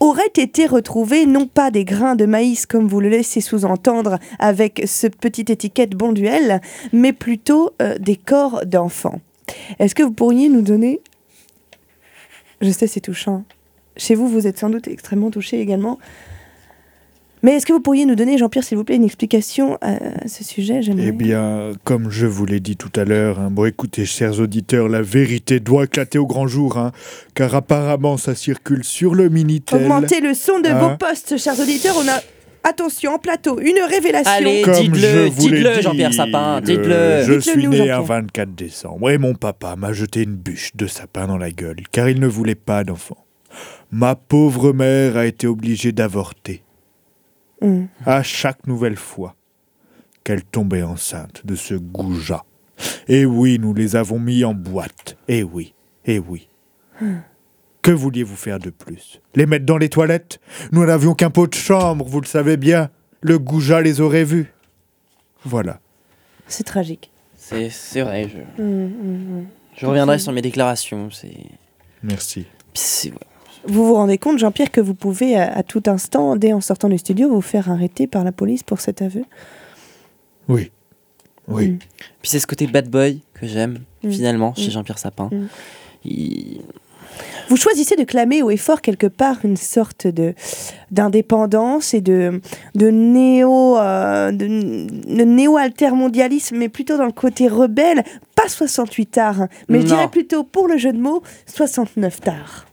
[0.00, 4.82] auraient été retrouvés non pas des grains de maïs comme vous le laissez sous-entendre avec
[4.84, 6.60] ce petite étiquette bon duel,
[6.92, 9.20] mais plutôt euh, des corps d'enfants.
[9.78, 11.00] Est-ce que vous pourriez nous donner...
[12.60, 13.44] Je sais, c'est touchant.
[13.96, 15.98] Chez vous, vous êtes sans doute extrêmement touché également.
[17.44, 20.42] Mais est-ce que vous pourriez nous donner, Jean-Pierre, s'il vous plaît, une explication à ce
[20.42, 20.80] sujet?
[20.98, 24.88] Eh bien, comme je vous l'ai dit tout à l'heure, hein, bon écoutez, chers auditeurs,
[24.88, 26.90] la vérité doit éclater au grand jour, hein,
[27.34, 29.82] car apparemment ça circule sur le Minitel.
[29.82, 30.78] Augmentez le son de Hein?
[30.88, 31.94] vos postes, chers auditeurs.
[31.96, 32.20] On a,
[32.68, 34.30] attention, en plateau, une révélation.
[34.32, 37.22] Allez, Comme dites-le, je vous l'ai dites-le, dit, Jean-Pierre Sapin, le- dites-le.
[37.22, 37.98] Je Dites-le suis nous, né Jean-Pierre.
[37.98, 41.78] un 24 décembre et mon papa m'a jeté une bûche de sapin dans la gueule,
[41.90, 43.24] car il ne voulait pas d'enfant.
[43.90, 46.62] Ma pauvre mère a été obligée d'avorter
[47.60, 47.88] Hum.
[48.06, 49.34] à chaque nouvelle fois
[50.22, 52.44] qu'elle tombait enceinte de ce goujat.
[53.08, 55.16] Et oui, nous les avons mis en boîte.
[55.26, 56.48] Et oui, et oui.
[57.82, 59.20] Que vouliez-vous faire de plus?
[59.34, 60.40] Les mettre dans les toilettes?
[60.72, 62.90] Nous n'avions qu'un pot de chambre, vous le savez bien.
[63.20, 64.52] Le goujat les aurait vus.
[65.44, 65.80] Voilà.
[66.46, 67.10] C'est tragique.
[67.36, 69.46] C'est c'est vrai, je, hum, hum.
[69.76, 71.10] je reviendrai sur mes déclarations.
[71.10, 71.36] C'est.
[72.02, 72.46] Merci.
[72.74, 73.12] c'est-.
[73.66, 76.88] Vous vous rendez compte, Jean-Pierre, que vous pouvez à, à tout instant, dès en sortant
[76.88, 79.24] du studio, vous faire arrêter par la police pour cet aveu?
[80.48, 80.70] Oui.
[81.48, 81.78] Oui.
[82.20, 84.70] Puis c'est ce côté bad boy que j'aime, finalement, chez.
[84.70, 85.30] Jean-Pierre Sapin.
[86.04, 86.60] Il-
[87.48, 90.34] Vous choisissez de clamer haut et fort quelque part une sorte de
[90.90, 92.40] d'indépendance et de
[92.74, 98.02] de néo euh, de, de néo altermondialisme, mais plutôt dans le côté rebelle,
[98.34, 102.66] pas 68 art, hein, mais je dirais plutôt pour le jeu de mots 69 tard.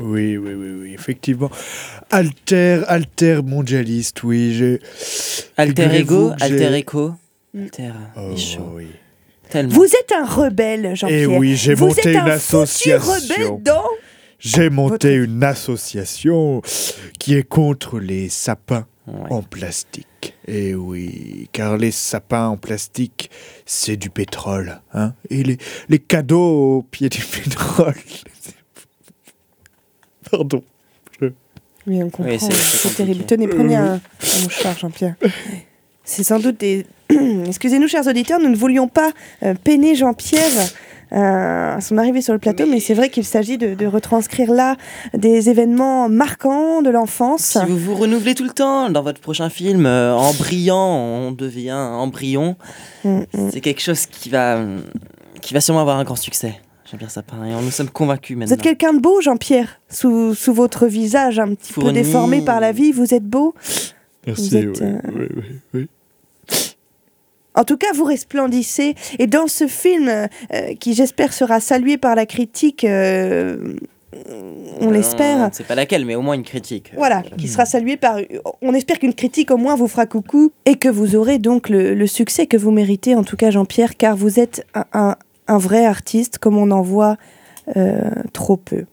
[0.00, 1.50] Oui, oui, oui, oui, effectivement.
[2.10, 4.52] Alter, alter mondialiste, oui.
[4.54, 4.80] j'ai-
[5.56, 7.12] Alter ego, alter echo,
[7.54, 7.62] Mm.
[7.62, 7.90] alter.
[8.16, 8.72] Oh, est chaud.
[8.76, 8.86] oui.
[9.50, 9.74] Tellement.
[9.74, 11.20] Vous êtes un rebelle, Et Jean-Pierre.
[11.30, 12.98] Eh oui, j'ai Vous monté êtes une un association.
[13.14, 13.84] rebelle dans
[14.38, 16.62] J'ai monté Votre- une association
[17.18, 19.14] qui est contre les sapins Ouais.
[19.32, 20.34] en plastique.
[20.46, 23.30] Et oui, car les sapins en plastique,
[23.64, 24.80] c'est du pétrole.
[24.92, 25.56] Hein Et les,
[25.88, 27.94] les cadeaux au pied du pétrole.
[30.30, 30.62] Pardon.
[31.86, 32.24] Oui, on comprend.
[32.30, 33.24] Oui, c'est- terrible.
[33.24, 33.94] Tenez, prenez un,
[34.34, 35.14] un mouchoir, Jean-Pierre.
[36.08, 36.86] C'est sans doute des.
[37.46, 39.10] Excusez-nous, chers auditeurs, nous ne voulions pas
[39.42, 40.42] euh, peiner Jean-Pierre
[41.12, 44.50] euh, à son arrivée sur le plateau, mais, c'est vrai qu'il s'agit de, de retranscrire
[44.50, 44.76] là
[45.12, 47.58] des événements marquants de l'enfance.
[47.58, 51.32] Si vous vous renouvelez tout le temps dans votre prochain film, euh, en brillant, on
[51.32, 52.56] devient embryon.
[53.04, 53.50] Mm, mm.
[53.52, 54.64] C'est quelque chose qui va,
[55.42, 56.58] qui va sûrement avoir un grand succès.
[56.90, 58.54] Jean-Pierre Sapin, et nous sommes convaincus Vous maintenant.
[58.54, 62.72] êtes quelqu'un de beau, Jean-Pierre, sous, sous votre visage un petit peu déformé par la
[62.72, 62.92] vie.
[62.92, 63.54] Vous êtes beau.
[64.26, 64.48] Merci.
[64.50, 65.42] Vous êtes, oui, euh, oui, oui,
[65.74, 65.88] oui.
[67.58, 68.94] En tout cas, vous resplendissez.
[69.18, 70.26] Et dans ce film, euh,
[70.80, 73.74] qui j'espère sera salué par la critique, euh,
[74.80, 75.50] on Euh, l'espère.
[75.52, 76.92] C'est pas laquelle, mais au moins une critique.
[76.96, 78.16] Voilà, qui sera salué par.
[78.62, 81.94] On espère qu'une critique au moins vous fera coucou et que vous aurez donc le,
[81.94, 85.16] le succès que vous méritez, en tout cas Jean-Pierre, car vous êtes un, un-
[85.48, 87.16] un vrai artiste comme on en voit
[87.76, 88.00] euh,
[88.32, 88.84] trop peu.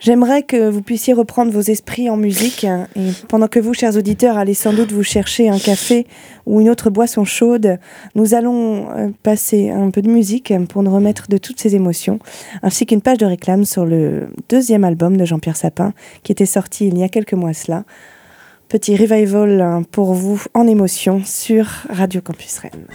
[0.00, 3.98] J'aimerais que vous puissiez reprendre vos esprits en musique hein, et pendant que vous, chers
[3.98, 6.06] auditeurs, allez sans doute vous chercher un café
[6.46, 7.78] ou une autre boisson chaude,
[8.14, 12.18] nous allons euh, passer un peu de musique pour nous remettre de toutes ces émotions,
[12.62, 16.88] ainsi qu'une page de réclame sur le deuxième album de Jean-Pierre Sapin qui était sorti
[16.88, 17.84] il y a quelques mois cela.
[18.70, 22.86] Petit revival hein, pour vous en émotion sur Radio Campus Rennes.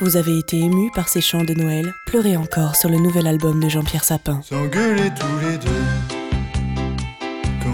[0.00, 3.62] Vous avez été ému par ces chants de Noël Pleurez encore sur le nouvel album
[3.62, 4.40] de Jean-Pierre Sapin.
[4.42, 6.16] S'engueuler tous les deux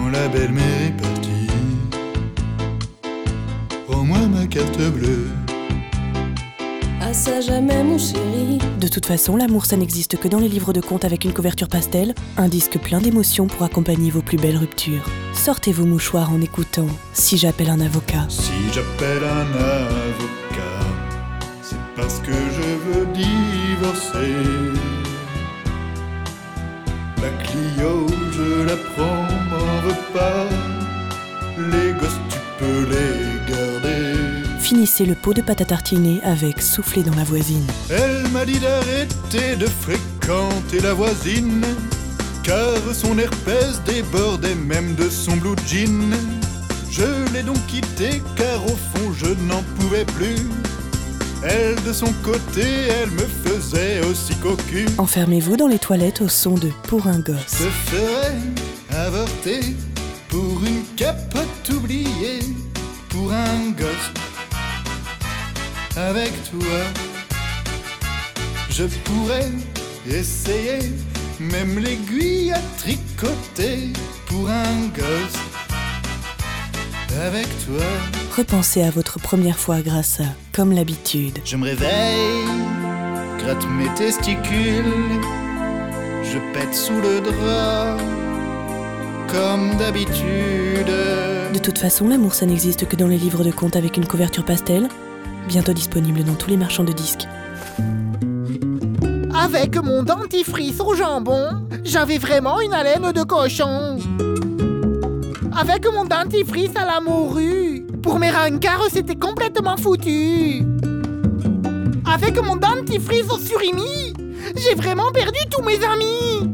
[0.09, 1.47] la belle-mère est partie.
[3.87, 5.27] Prends-moi ma carte bleue.
[7.01, 8.59] À ça jamais, mon chéri.
[8.79, 11.67] De toute façon, l'amour, ça n'existe que dans les livres de contes avec une couverture
[11.67, 15.09] pastel, un disque plein d'émotions pour accompagner vos plus belles ruptures.
[15.33, 18.25] Sortez vos mouchoirs en écoutant Si j'appelle un avocat.
[18.29, 20.36] Si j'appelle un avocat,
[21.97, 24.35] parce que je veux divorcer.
[27.21, 30.45] La Clio, je la prends, m'en veux pas.
[31.57, 34.13] Les gosses, tu peux les garder.
[34.59, 37.65] Finissez le pot de pâte à tartiner avec Souffler dans la voisine.
[37.89, 41.65] Elle m'a dit d'arrêter de fréquenter la voisine,
[42.43, 46.13] car son herpès débordait même de son blue jean.
[46.91, 50.37] Je l'ai donc quitté car au fond je n'en pouvais plus.
[51.43, 52.63] Elle de son côté,
[53.01, 54.85] elle me faisait aussi cocu.
[54.97, 57.45] Enfermez-vous dans les toilettes au son de Pour un gosse.
[57.47, 58.35] Se ferait
[58.89, 59.59] avorter
[60.29, 62.39] pour une capote oubliée,
[63.09, 64.11] pour un gosse.
[65.95, 66.79] Avec toi,
[68.69, 69.49] je pourrais
[70.09, 70.91] essayer
[71.39, 73.93] même l'aiguille à tricoter
[74.27, 75.39] pour un gosse.
[77.25, 77.85] Avec toi,
[78.37, 81.39] Repensez à votre première fois grâce à Comme l'habitude.
[81.43, 82.45] je me réveille,
[83.39, 84.83] gratte mes testicules,
[86.21, 87.97] je pète sous le drap,
[89.27, 90.85] comme d'habitude.
[91.51, 94.45] De toute façon, l'amour, ça n'existe que dans les livres de contes avec une couverture
[94.45, 94.87] pastel,
[95.47, 97.27] bientôt disponible dans tous les marchands de disques.
[99.33, 103.97] Avec mon dentifrice au jambon, j'avais vraiment une haleine de cochon.
[105.59, 110.61] Avec mon dentifrice à la morue, pour mes rancards, c'était complètement foutu.
[112.05, 114.13] Avec mon dentifrice au surimi,
[114.55, 116.47] j'ai vraiment perdu tous mes amis.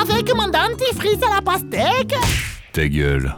[0.00, 2.14] Avec mon dentifrice à la pastèque,
[2.72, 3.34] Ta gueule.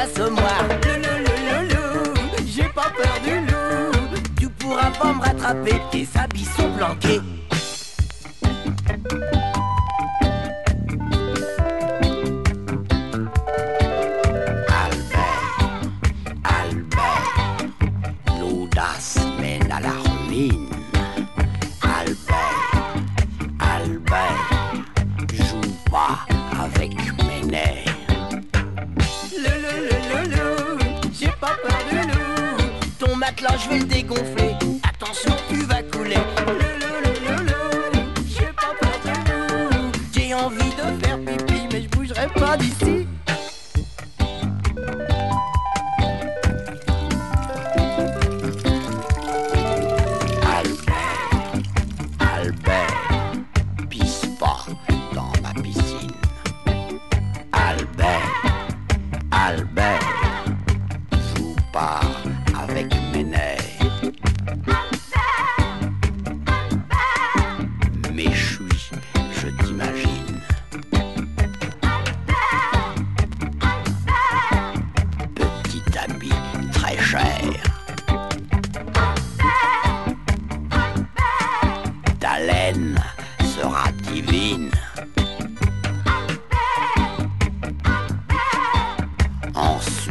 [0.00, 0.64] Un coup d'assommoir.
[0.84, 5.80] Lou, lou, lou, lou, lou, J'ai pas peur du loup, tu pourras pas me rattraper,
[5.90, 7.20] tes habits sont planqués.
[33.70, 34.49] Vais le dégonfler.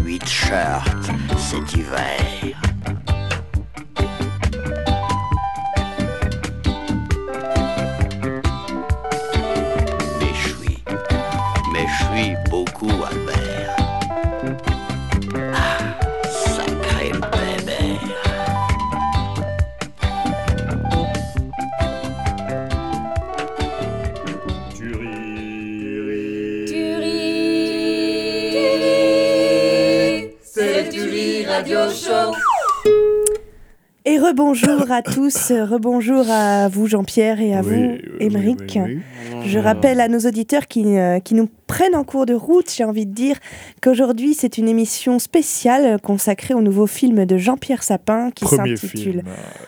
[0.10, 2.78] Ensuite, shirt cet hiver.
[34.39, 38.57] Rebonjour à tous, rebonjour à vous Jean-Pierre et à Oui, vous Émeric.
[38.75, 39.01] oui, oui, oui.
[39.45, 42.83] Je rappelle à nos auditeurs qui, euh, qui nous prennent en cours de route, j'ai
[42.83, 43.37] envie de dire
[43.81, 49.23] qu'aujourd'hui c'est une émission spéciale consacrée au nouveau film de Jean-Pierre Sapin qui s'intitule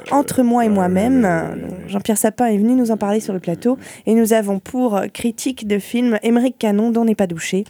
[0.09, 1.27] Entre moi et moi-même.
[1.87, 5.67] Jean-Pierre Sapin est venu nous en parler sur le plateau et nous avons pour critique
[5.67, 7.65] de film Émeric Canon, dont n'est pas douché,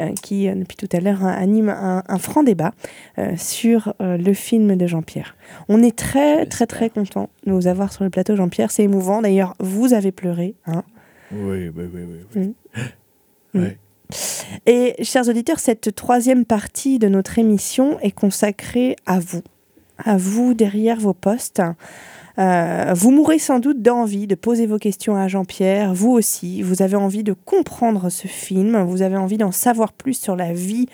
[0.00, 2.72] euh, qui euh, depuis tout à l'heure euh, anime un, un franc débat
[3.18, 5.36] euh, sur euh, le film de Jean-Pierre.
[5.68, 9.22] On est très très très content de vous avoir sur le plateau Jean-Pierre, c'est émouvant.
[9.22, 10.54] D'ailleurs, vous avez pleuré.
[10.66, 10.82] Hein
[11.32, 11.84] Oui, oui,
[12.34, 12.54] oui,
[13.54, 13.76] oui.
[14.66, 19.42] Et chers auditeurs, cette troisième partie de notre émission est consacrée à vous,
[19.98, 21.62] à vous derrière vos postes.
[22.38, 26.82] Euh, vous mourrez sans doute d'envie de poser vos questions à Jean-Pierre, vous aussi, vous
[26.82, 30.86] avez envie de comprendre ce film, vous avez envie d'en savoir plus sur la vie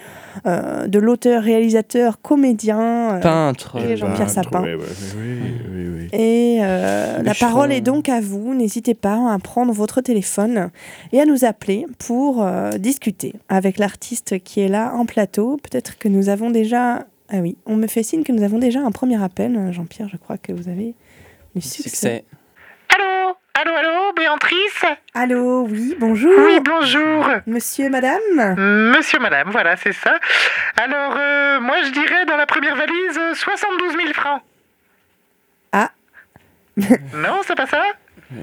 [0.46, 3.16] euh, de l'auteur, réalisateur, comédien.
[3.16, 3.76] euh, Peintre.
[3.78, 4.62] Et Jean-Pierre Ben, Sapin.
[4.62, 4.84] ouais, ouais,
[5.16, 6.18] oui, oui, oui, oui.
[6.18, 8.54] Et euh, la parole est donc à vous.
[8.54, 10.70] N'hésitez pas à prendre votre téléphone
[11.12, 15.58] et à nous appeler pour euh, discuter avec l'artiste qui est là en plateau.
[15.62, 17.06] Peut-être que nous avons déjà.
[17.34, 19.56] Ah oui, on me fait signe que nous avons déjà un premier appel.
[19.56, 20.94] Euh, Jean-Pierre, je crois que vous avez
[21.54, 21.88] du succès.
[21.88, 22.24] Succès.
[22.94, 24.84] Allô Allô, allô, Béatrice
[25.14, 26.32] Allô, oui, bonjour.
[26.38, 27.26] Oui, bonjour.
[27.46, 28.20] Monsieur, madame
[28.56, 30.18] Monsieur, madame, voilà, c'est ça.
[30.78, 34.42] Alors, euh, moi, je dirais dans la première valise euh, 72 000 francs.
[35.72, 35.90] Ah.
[36.78, 37.82] non, c'est pas ça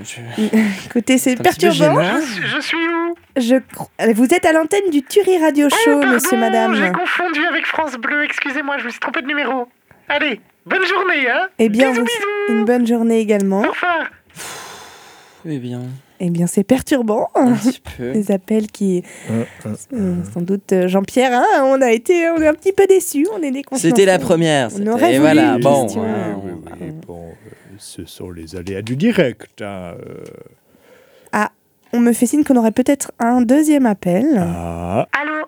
[0.04, 2.02] Je- Écoutez, c'est perturbant.
[2.04, 3.56] je, suis- je suis où Je...
[3.56, 6.92] cro- Vous êtes à l'antenne du Turi Radio Oh, Show, pardon, monsieur, J'ai madame.
[6.94, 9.68] confondu avec France Bleu, excusez-moi, je me suis trompé de numéro.
[10.08, 10.40] Allez,
[10.70, 13.60] bonne journée, hein Eh bien, Bisous, vous- bisous une bonne journée également.
[13.62, 14.10] Au revoir
[15.46, 15.82] Eh bien,
[16.20, 17.30] Eh bien, c'est perturbant.
[17.36, 18.12] un petit peu.
[18.14, 22.48] Les appels qui, Euh, euh, Euh, sans doute Jean-Pierre, hein, on a été on est
[22.48, 23.90] un petit peu déçus, on est décontenancés.
[23.90, 24.70] C'était la première.
[24.80, 25.84] On aurait Et voilà, une bon.
[25.84, 26.04] question.
[26.04, 29.62] hein, oui, on- oui, bon, euh, ce sont les aléas du direct.
[29.62, 30.24] hein, euh.
[31.92, 34.38] On me fait signe qu'on aurait peut-être un deuxième appel.
[34.38, 35.46] Ah, Allô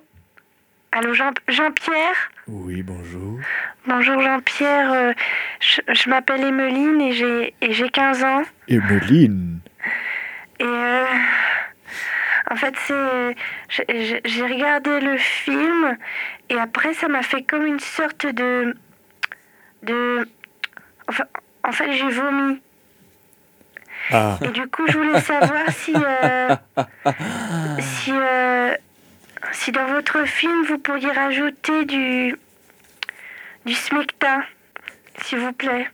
[0.92, 3.40] Allô Jean- Jean-Pierre oui, bonjour.
[3.88, 5.14] Bonjour Jean-Pierre, euh,
[5.62, 8.42] je, je m'appelle Emeline et j'ai et j'ai 15 ans.
[8.68, 9.60] Emeline.
[10.60, 11.06] Et euh,
[12.50, 13.36] en fait, c'est
[13.70, 15.98] j'ai- regardé le film
[16.50, 18.76] et après ça m'a fait comme une sorte de
[19.84, 20.28] de
[21.08, 21.24] enfin
[21.64, 22.60] en fait j'ai vomi
[24.12, 26.56] Ah, et du coup je voulais savoir si euh,
[27.80, 28.12] si
[29.52, 32.36] si dans votre film vous pourriez rajouter du
[33.66, 34.42] du smecta
[35.24, 35.88] s'il vous plaît.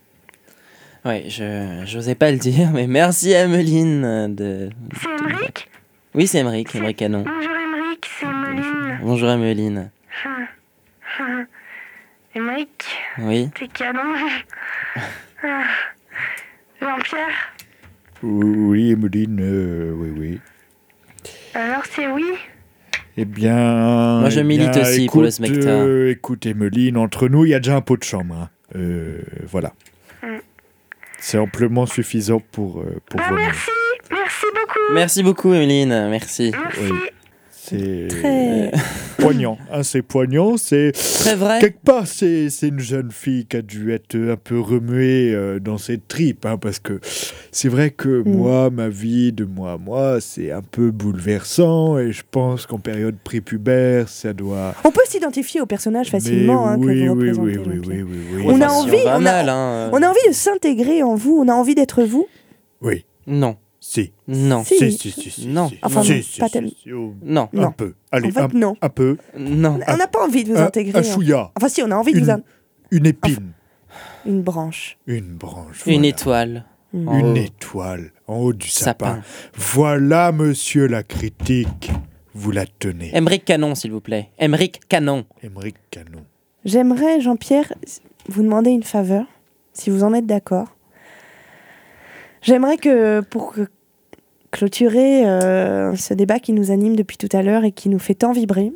[1.05, 4.69] Ouais, je j'osais pas le dire, mais merci Emeline euh, de.
[4.99, 5.69] C'est Emeric?
[6.13, 7.23] Oui, c'est Emeric, Emeric Canon.
[7.25, 8.99] Bonjour Emeric, c'est Emeline.
[9.01, 9.91] Bonjour Emeline.
[12.35, 12.85] Emeric,
[13.19, 13.49] Oui.
[13.55, 14.01] t'es canon.
[15.43, 15.61] Ah.
[16.81, 17.53] Jean-Pierre,
[18.23, 20.39] oui, Emeline, euh, oui, oui.
[21.53, 22.25] alors c'est oui?
[23.17, 24.19] Eh bien.
[24.19, 25.69] Moi, je eh milite bien, aussi pour le écoute, Smecta.
[25.69, 28.35] euh, écoute, Emeline, entre nous, il y a déjà un pot de chambre.
[28.35, 28.49] hein.
[28.75, 29.73] Euh, voilà.
[30.21, 30.27] Mm.
[31.19, 33.45] C'est amplement suffisant pour, euh, pour Bah, vomir.
[33.47, 33.69] merci,
[34.11, 34.93] merci beaucoup.
[34.93, 36.51] Merci beaucoup Emeline, merci.
[36.53, 36.79] Merci.
[36.81, 36.91] Oui.
[37.69, 38.71] C'est Très.
[39.19, 39.57] poignant.
[39.71, 40.57] hein, c'est poignant.
[40.57, 41.59] C'est Très vrai.
[41.59, 45.59] quelque part, c'est c'est une jeune fille qui a dû être un peu remuée euh,
[45.59, 46.99] dans ses tripes, hein, parce que
[47.51, 48.29] c'est vrai que Mm.
[48.37, 52.79] moi, ma vie de moi à moi, c'est un peu bouleversant, et je pense qu'en
[52.79, 54.73] période prépubère, ça doit.
[54.83, 57.57] On peut s'identifier au personnage facilement hein, que oui, vous oui, représentez.
[57.57, 58.43] oui, oui, oui, oui, oui.
[58.47, 59.89] On a envie, on a- mal, hein.
[59.91, 62.27] On a envie de s'intégrer en vous, on a envie d'être vous?
[62.81, 63.57] Oui, Non,
[63.89, 64.11] si.
[64.27, 64.77] non, Si.
[64.77, 65.69] Si, si, si, si, Non.
[65.81, 66.69] Enfin, Si, non, si, pas si, tellement.
[66.83, 67.71] si, oh, non, Un Non.
[67.71, 67.93] peu.
[68.11, 68.75] Allez, en fait, un, non.
[68.81, 69.17] un peu.
[69.37, 69.79] non.
[69.87, 70.97] On n'a pas envie de vous Un- intégrer.
[70.97, 71.03] Un hein.
[71.13, 71.51] chouïa.
[71.55, 72.41] Enfin, si, on a envie de vous Une, in-
[72.91, 73.51] une épine.
[74.25, 74.97] une branche.
[75.07, 75.83] Une branche.
[75.85, 76.07] Une voilà.
[76.09, 76.65] étoile.
[76.93, 77.07] Mm.
[77.07, 77.35] En Une haut.
[77.35, 79.07] étoile en haut du sapin.
[79.15, 79.21] Sapin.
[79.55, 81.91] Voilà, monsieur la critique.
[82.33, 83.11] Vous la tenez.
[83.15, 84.29] Emeric Canon, s'il vous plaît.
[84.37, 85.25] Emeric Canon.
[85.43, 86.23] Émeric Canon.
[86.65, 87.73] J'aimerais, Jean-Pierre,
[88.29, 89.25] vous demander une faveur,
[89.73, 90.67] si vous en êtes d'accord.
[92.41, 93.67] J'aimerais que, pour que-
[94.57, 98.15] clôturer euh, ce débat qui nous anime depuis tout à l'heure et qui nous fait
[98.15, 98.71] tant vibrer,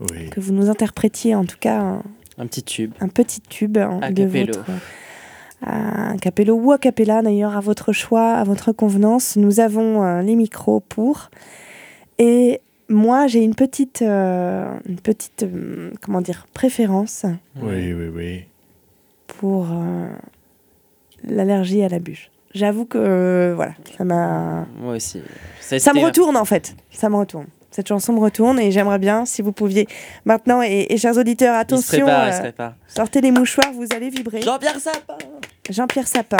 [0.00, 0.28] Oui.
[0.30, 2.02] que vous nous interprétiez en tout cas un,
[2.38, 2.92] Un petit tube.
[3.00, 4.64] un petit tube hein, A de votre...
[5.66, 9.36] Un capello ou a cappella d'ailleurs, à votre choix, à votre convenance.
[9.36, 11.30] Nous avons euh, les micros pour.
[12.18, 12.60] Et
[12.90, 17.24] moi, j'ai une petite, euh, une petite euh, comment dire, préférence
[17.62, 18.44] Oui, oui, oui.
[19.26, 20.08] pour euh,
[21.26, 22.30] l'allergie à la bûche.
[22.54, 25.20] J'avoue que euh, voilà, ça m'a, Moi aussi.
[25.60, 27.46] ça me retourne en fait, ça me retourne.
[27.72, 29.88] Cette chanson me retourne et j'aimerais bien, si vous pouviez
[30.24, 32.74] maintenant, et, et chers auditeurs, Il se attention, il euh, se prépare.
[32.86, 34.42] sortez les mouchoirs, vous allez vibrer.
[34.42, 35.18] Jean-Pierre Sapin
[35.68, 36.36] Jean-Pierre Sapin,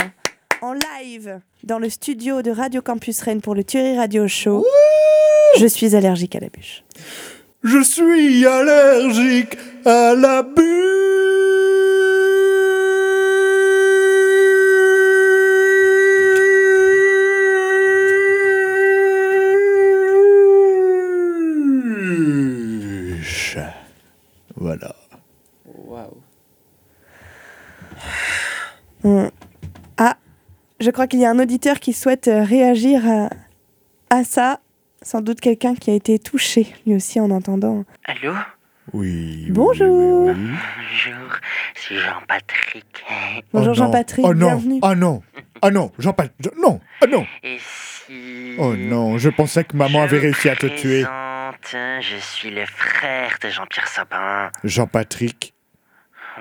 [0.61, 4.65] en live dans le studio de Radio Campus Rennes pour le Thury Radio Show.
[5.59, 6.83] Je suis allergique à la bûche.
[7.63, 10.94] Je suis allergique à la bûche.
[24.65, 24.95] Voilà.
[25.65, 26.17] Waouh.
[29.03, 29.29] On-
[29.97, 30.17] Ah,
[30.79, 33.29] je crois qu'il y a un auditeur qui souhaite euh, réagir à,
[34.09, 34.59] à ça.
[35.03, 37.85] Sans doute quelqu'un qui a été touché, lui aussi, en entendant.
[38.05, 38.33] Allô?
[38.91, 39.45] Oui.
[39.51, 39.87] Bonjour.
[39.87, 40.33] oui, oui.
[40.33, 41.29] Bonjour,
[41.75, 43.05] c'est Jean-Patrick.
[43.53, 43.75] Bonjour Oh.
[43.75, 44.47] Jean-Patrick, Oh non.
[44.47, 44.79] bienvenue.
[44.81, 45.21] Ah non.
[45.61, 45.91] Ah non.
[45.99, 46.55] Jean-Patrick.
[46.57, 46.79] Non.
[47.01, 47.23] Ah non.
[47.43, 48.55] Et si...
[48.57, 49.19] Oh non.
[49.19, 51.03] Je pensais que maman avait réussi à te tuer.
[51.71, 54.51] Je suis le frère de Jean-Pierre Sapin.
[54.63, 55.53] Jean-Patrick.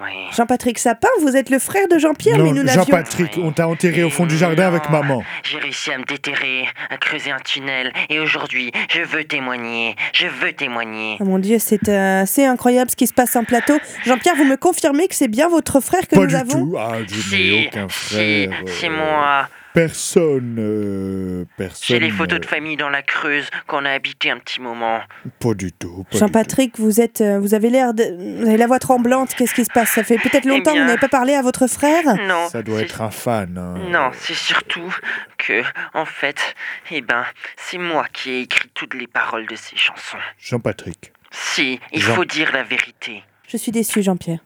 [0.02, 0.10] Oui.
[0.36, 2.82] Jean-Patrick Sapin, vous êtes le frère de Jean-Pierre, mais Non, nous n'avions...
[2.82, 5.22] Jean-Patrick, on t'a enterré au fond du jardin avec maman.
[5.44, 9.94] J'ai réussi à me déterrer, à creuser un tunnel, et aujourd'hui, je veux témoigner.
[10.12, 11.16] Je veux témoigner.
[11.20, 13.78] Oh mon Dieu, c'est euh, assez incroyable ce qui se passe en plateau.
[14.04, 16.76] Jean-Pierre, vous me confirmez que c'est bien votre frère que Pas nous du avons tout.
[16.76, 18.62] Ah, je Si, n'ai aucun si, frère.
[18.66, 19.48] c'est euh, moi.
[19.74, 20.56] Personne.
[20.60, 21.82] euh, personne.
[21.86, 25.00] J'ai les photos de famille dans la Creuse qu'on a habité un petit moment.
[25.40, 26.04] Pas du tout.
[26.12, 28.04] pas Jean-Patrick, vous êtes, euh, vous avez l'air de,
[28.40, 29.34] vous avez la voix tremblante.
[29.34, 29.90] Qu'est-ce qui se passe?
[29.90, 32.04] Ça fait peut-être longtemps que bien, vous n'avez pas parlé à votre frère?
[32.28, 32.48] Non.
[32.48, 33.58] Ça doit c'est- être un fan.
[33.58, 33.74] hein.
[33.90, 34.94] Non, c'est surtout
[35.38, 35.62] que,
[35.92, 36.54] en fait,
[36.92, 37.24] eh ben,
[37.56, 40.18] c'est moi qui ai écrit toutes les paroles de ces chansons.
[40.38, 41.12] Jean-Patrick.
[41.32, 43.24] Si, il Jean- faut dire la vérité.
[43.48, 44.38] Je suis déçue, Jean-Pierre.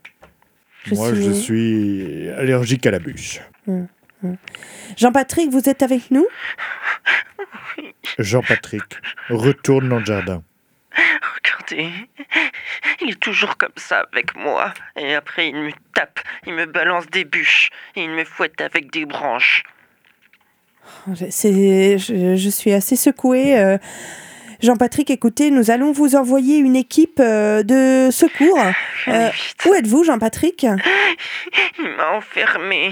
[0.85, 3.41] Je Moi, suis- je suis allergique à la bûche.
[4.97, 6.27] Jean-Patrick, vous êtes avec nous?
[8.19, 8.85] Jean-Patrick,
[9.31, 10.43] retourne dans le jardin.
[11.37, 11.93] Regardez,
[13.01, 14.73] il est toujours comme ça avec moi.
[14.97, 18.91] Et après, il me tape, il me balance des bûches, et il me fouette avec
[18.91, 19.63] des branches.
[21.31, 23.59] C'est, je, je suis assez secouée.
[23.59, 23.79] euh.
[24.61, 28.59] Jean-Patrick, écoutez, nous allons vous envoyer une équipe euh, de secours.
[29.07, 29.31] Allez Euh,
[29.71, 30.67] où êtes-vous, Jean-Patrick?
[31.79, 32.91] Il m'a enfermé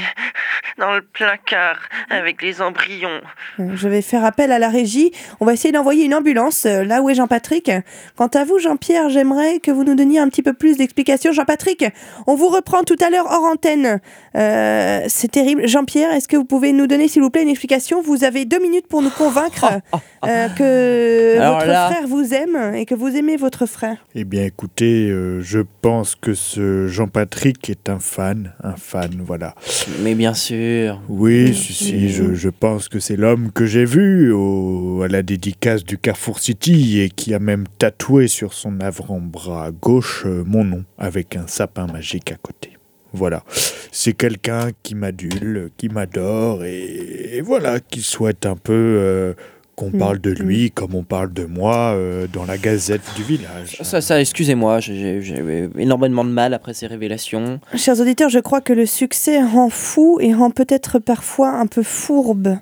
[0.78, 3.20] dans le placard avec les embryons.
[3.58, 5.10] Euh, Je vais faire appel à la régie.
[5.40, 7.70] On va essayer d'envoyer une ambulance euh, là où est Jean-Patrick.
[8.16, 11.32] Quant à vous, Jean-Pierre, j'aimerais que vous nous donniez un petit peu plus d'explications.
[11.32, 11.84] Jean-Patrick,
[12.28, 14.00] on vous reprend tout à l'heure hors antenne.
[14.36, 15.66] Euh, c'est terrible.
[15.66, 18.02] Jean-Pierre, est-ce que vous pouvez nous donner, s'il vous plaît, une explication?
[18.02, 19.64] Vous avez deux minutes pour nous convaincre
[20.24, 23.98] euh, que Alors votre là- frère vous aime et que vous aimez votre frère.
[24.14, 28.52] Eh bien, écoutez, euh, je pense que ce Jean-Patrick est un fan.
[28.62, 29.54] Un fan, voilà.
[30.02, 31.00] Mais bien sûr.
[31.08, 35.22] Oui, si, si, je, je pense que c'est l'homme que j'ai vu au- à la
[35.22, 40.64] dédicace du Carrefour City et qui a même tatoué sur son avant-bras gauche euh, mon
[40.64, 42.70] nom avec un sapin magique à côté.
[43.12, 43.44] Voilà,
[43.92, 49.32] c'est quelqu'un qui m'adule, qui m'adore et, et voilà, qui souhaite un peu euh,
[49.76, 53.22] qu'on Mm, parle de lui comme on parle de moi euh, dans la gazette du
[53.22, 53.78] village.
[53.82, 57.60] Ça, ça excusez-moi, j'ai énormément de mal après ces révélations.
[57.76, 61.82] Chers auditeurs, je crois que le succès rend fou et rend peut-être parfois un peu
[61.82, 62.56] fourbe.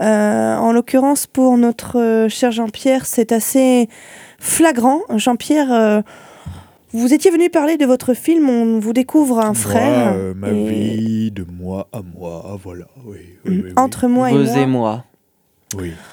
[0.00, 3.88] Euh, en l'occurrence, pour notre euh, cher Jean-Pierre, c'est assez
[4.38, 5.00] flagrant.
[5.16, 6.02] Jean-Pierre, euh,
[6.92, 10.12] vous étiez venu parler de votre film, on vous découvre un Moi, frère.
[10.14, 12.84] euh, ma et- vie, de moi à moi, voilà.
[13.06, 13.16] Oui,
[13.46, 13.72] oui, oui, oui.
[13.76, 14.58] Entre moi et Vous moi.
[14.58, 15.04] et moi.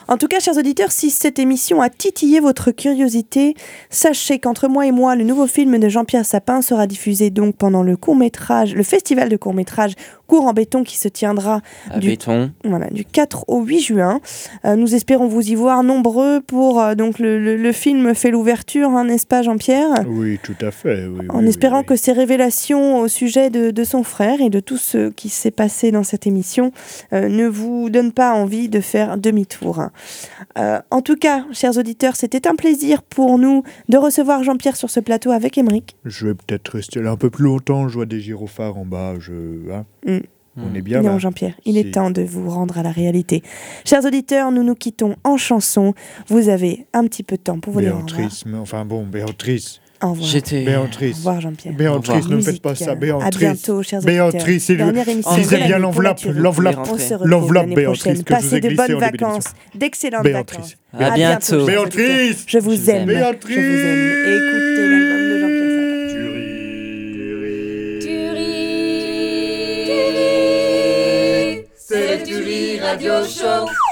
[0.07, 3.55] En tout cas, chers auditeurs, si cette émission a titillé votre curiosité,
[3.89, 7.83] sachez qu'entre moi et moi, le nouveau film de Jean-Pierre Sapin sera diffusé donc pendant
[7.83, 9.93] le court-métrage, le festival de court-métrage
[10.31, 11.59] Cours en béton qui se tiendra
[11.89, 12.51] À Du- béton.
[12.63, 14.21] voilà, du 4 au 8 juin.
[14.63, 18.31] Euh, nous espérons vous y voir nombreux pour euh, donc le, le- le film fait
[18.31, 20.05] l'ouverture, hein, n'est-ce pas Jean-Pierre?
[20.07, 21.05] Oui, tout à fait.
[21.05, 24.49] oui, En oui, espérant oui, que ces révélations au sujet de, de son frère et
[24.49, 26.71] de tout ce qui s'est passé dans cette émission
[27.11, 29.83] euh, ne vous donnent pas envie de faire demi-tour.
[30.57, 34.89] Euh, en tout cas, chers auditeurs, c'était un plaisir pour nous de recevoir Jean-Pierre sur
[34.89, 35.97] ce plateau avec Émeric.
[36.05, 37.89] Je vais peut-être rester là un peu plus longtemps.
[37.89, 39.15] Je vois des gyrophares en bas.
[39.19, 39.33] Je...
[39.73, 39.83] hein.
[40.05, 40.19] Mm.
[40.57, 41.19] On est bien non.
[41.19, 41.79] Jean-Pierre, il Si.
[41.79, 43.41] est temps de vous rendre à la réalité.
[43.85, 45.93] Chers auditeurs, nous nous quittons en chanson.
[46.27, 47.83] Vous avez un petit peu de temps pour vous au.
[47.83, 49.79] Béatrice, mais enfin bon, Béatrice.
[50.03, 50.27] Au revoir.
[50.27, 50.63] J'étais.
[50.63, 51.17] Au Béatrice.
[51.17, 51.73] revoir, Jean-Pierre.
[51.75, 53.37] Béatrice, ne faites pas ça, À Béatrice.
[53.37, 54.59] bientôt, chers Béatrice, auditeurs.
[54.65, 58.09] s'il Dernière émission lisez de l'année bien l'enveloppe, l'enveloppe, On se retrouve l'enveloppe, Béatrice, que
[58.13, 59.43] je vous Passez de bonnes vacances,
[59.75, 60.77] d'excellentes Béatrice.
[60.91, 61.11] vacances.
[61.11, 61.65] À bientôt.
[61.67, 63.01] Béatrice Je vous aime.
[63.01, 63.05] aime.
[63.05, 63.55] Béatrice.
[63.55, 64.27] Je vous aime.
[64.27, 65.00] Et écoutez
[72.91, 73.90] Radio Show.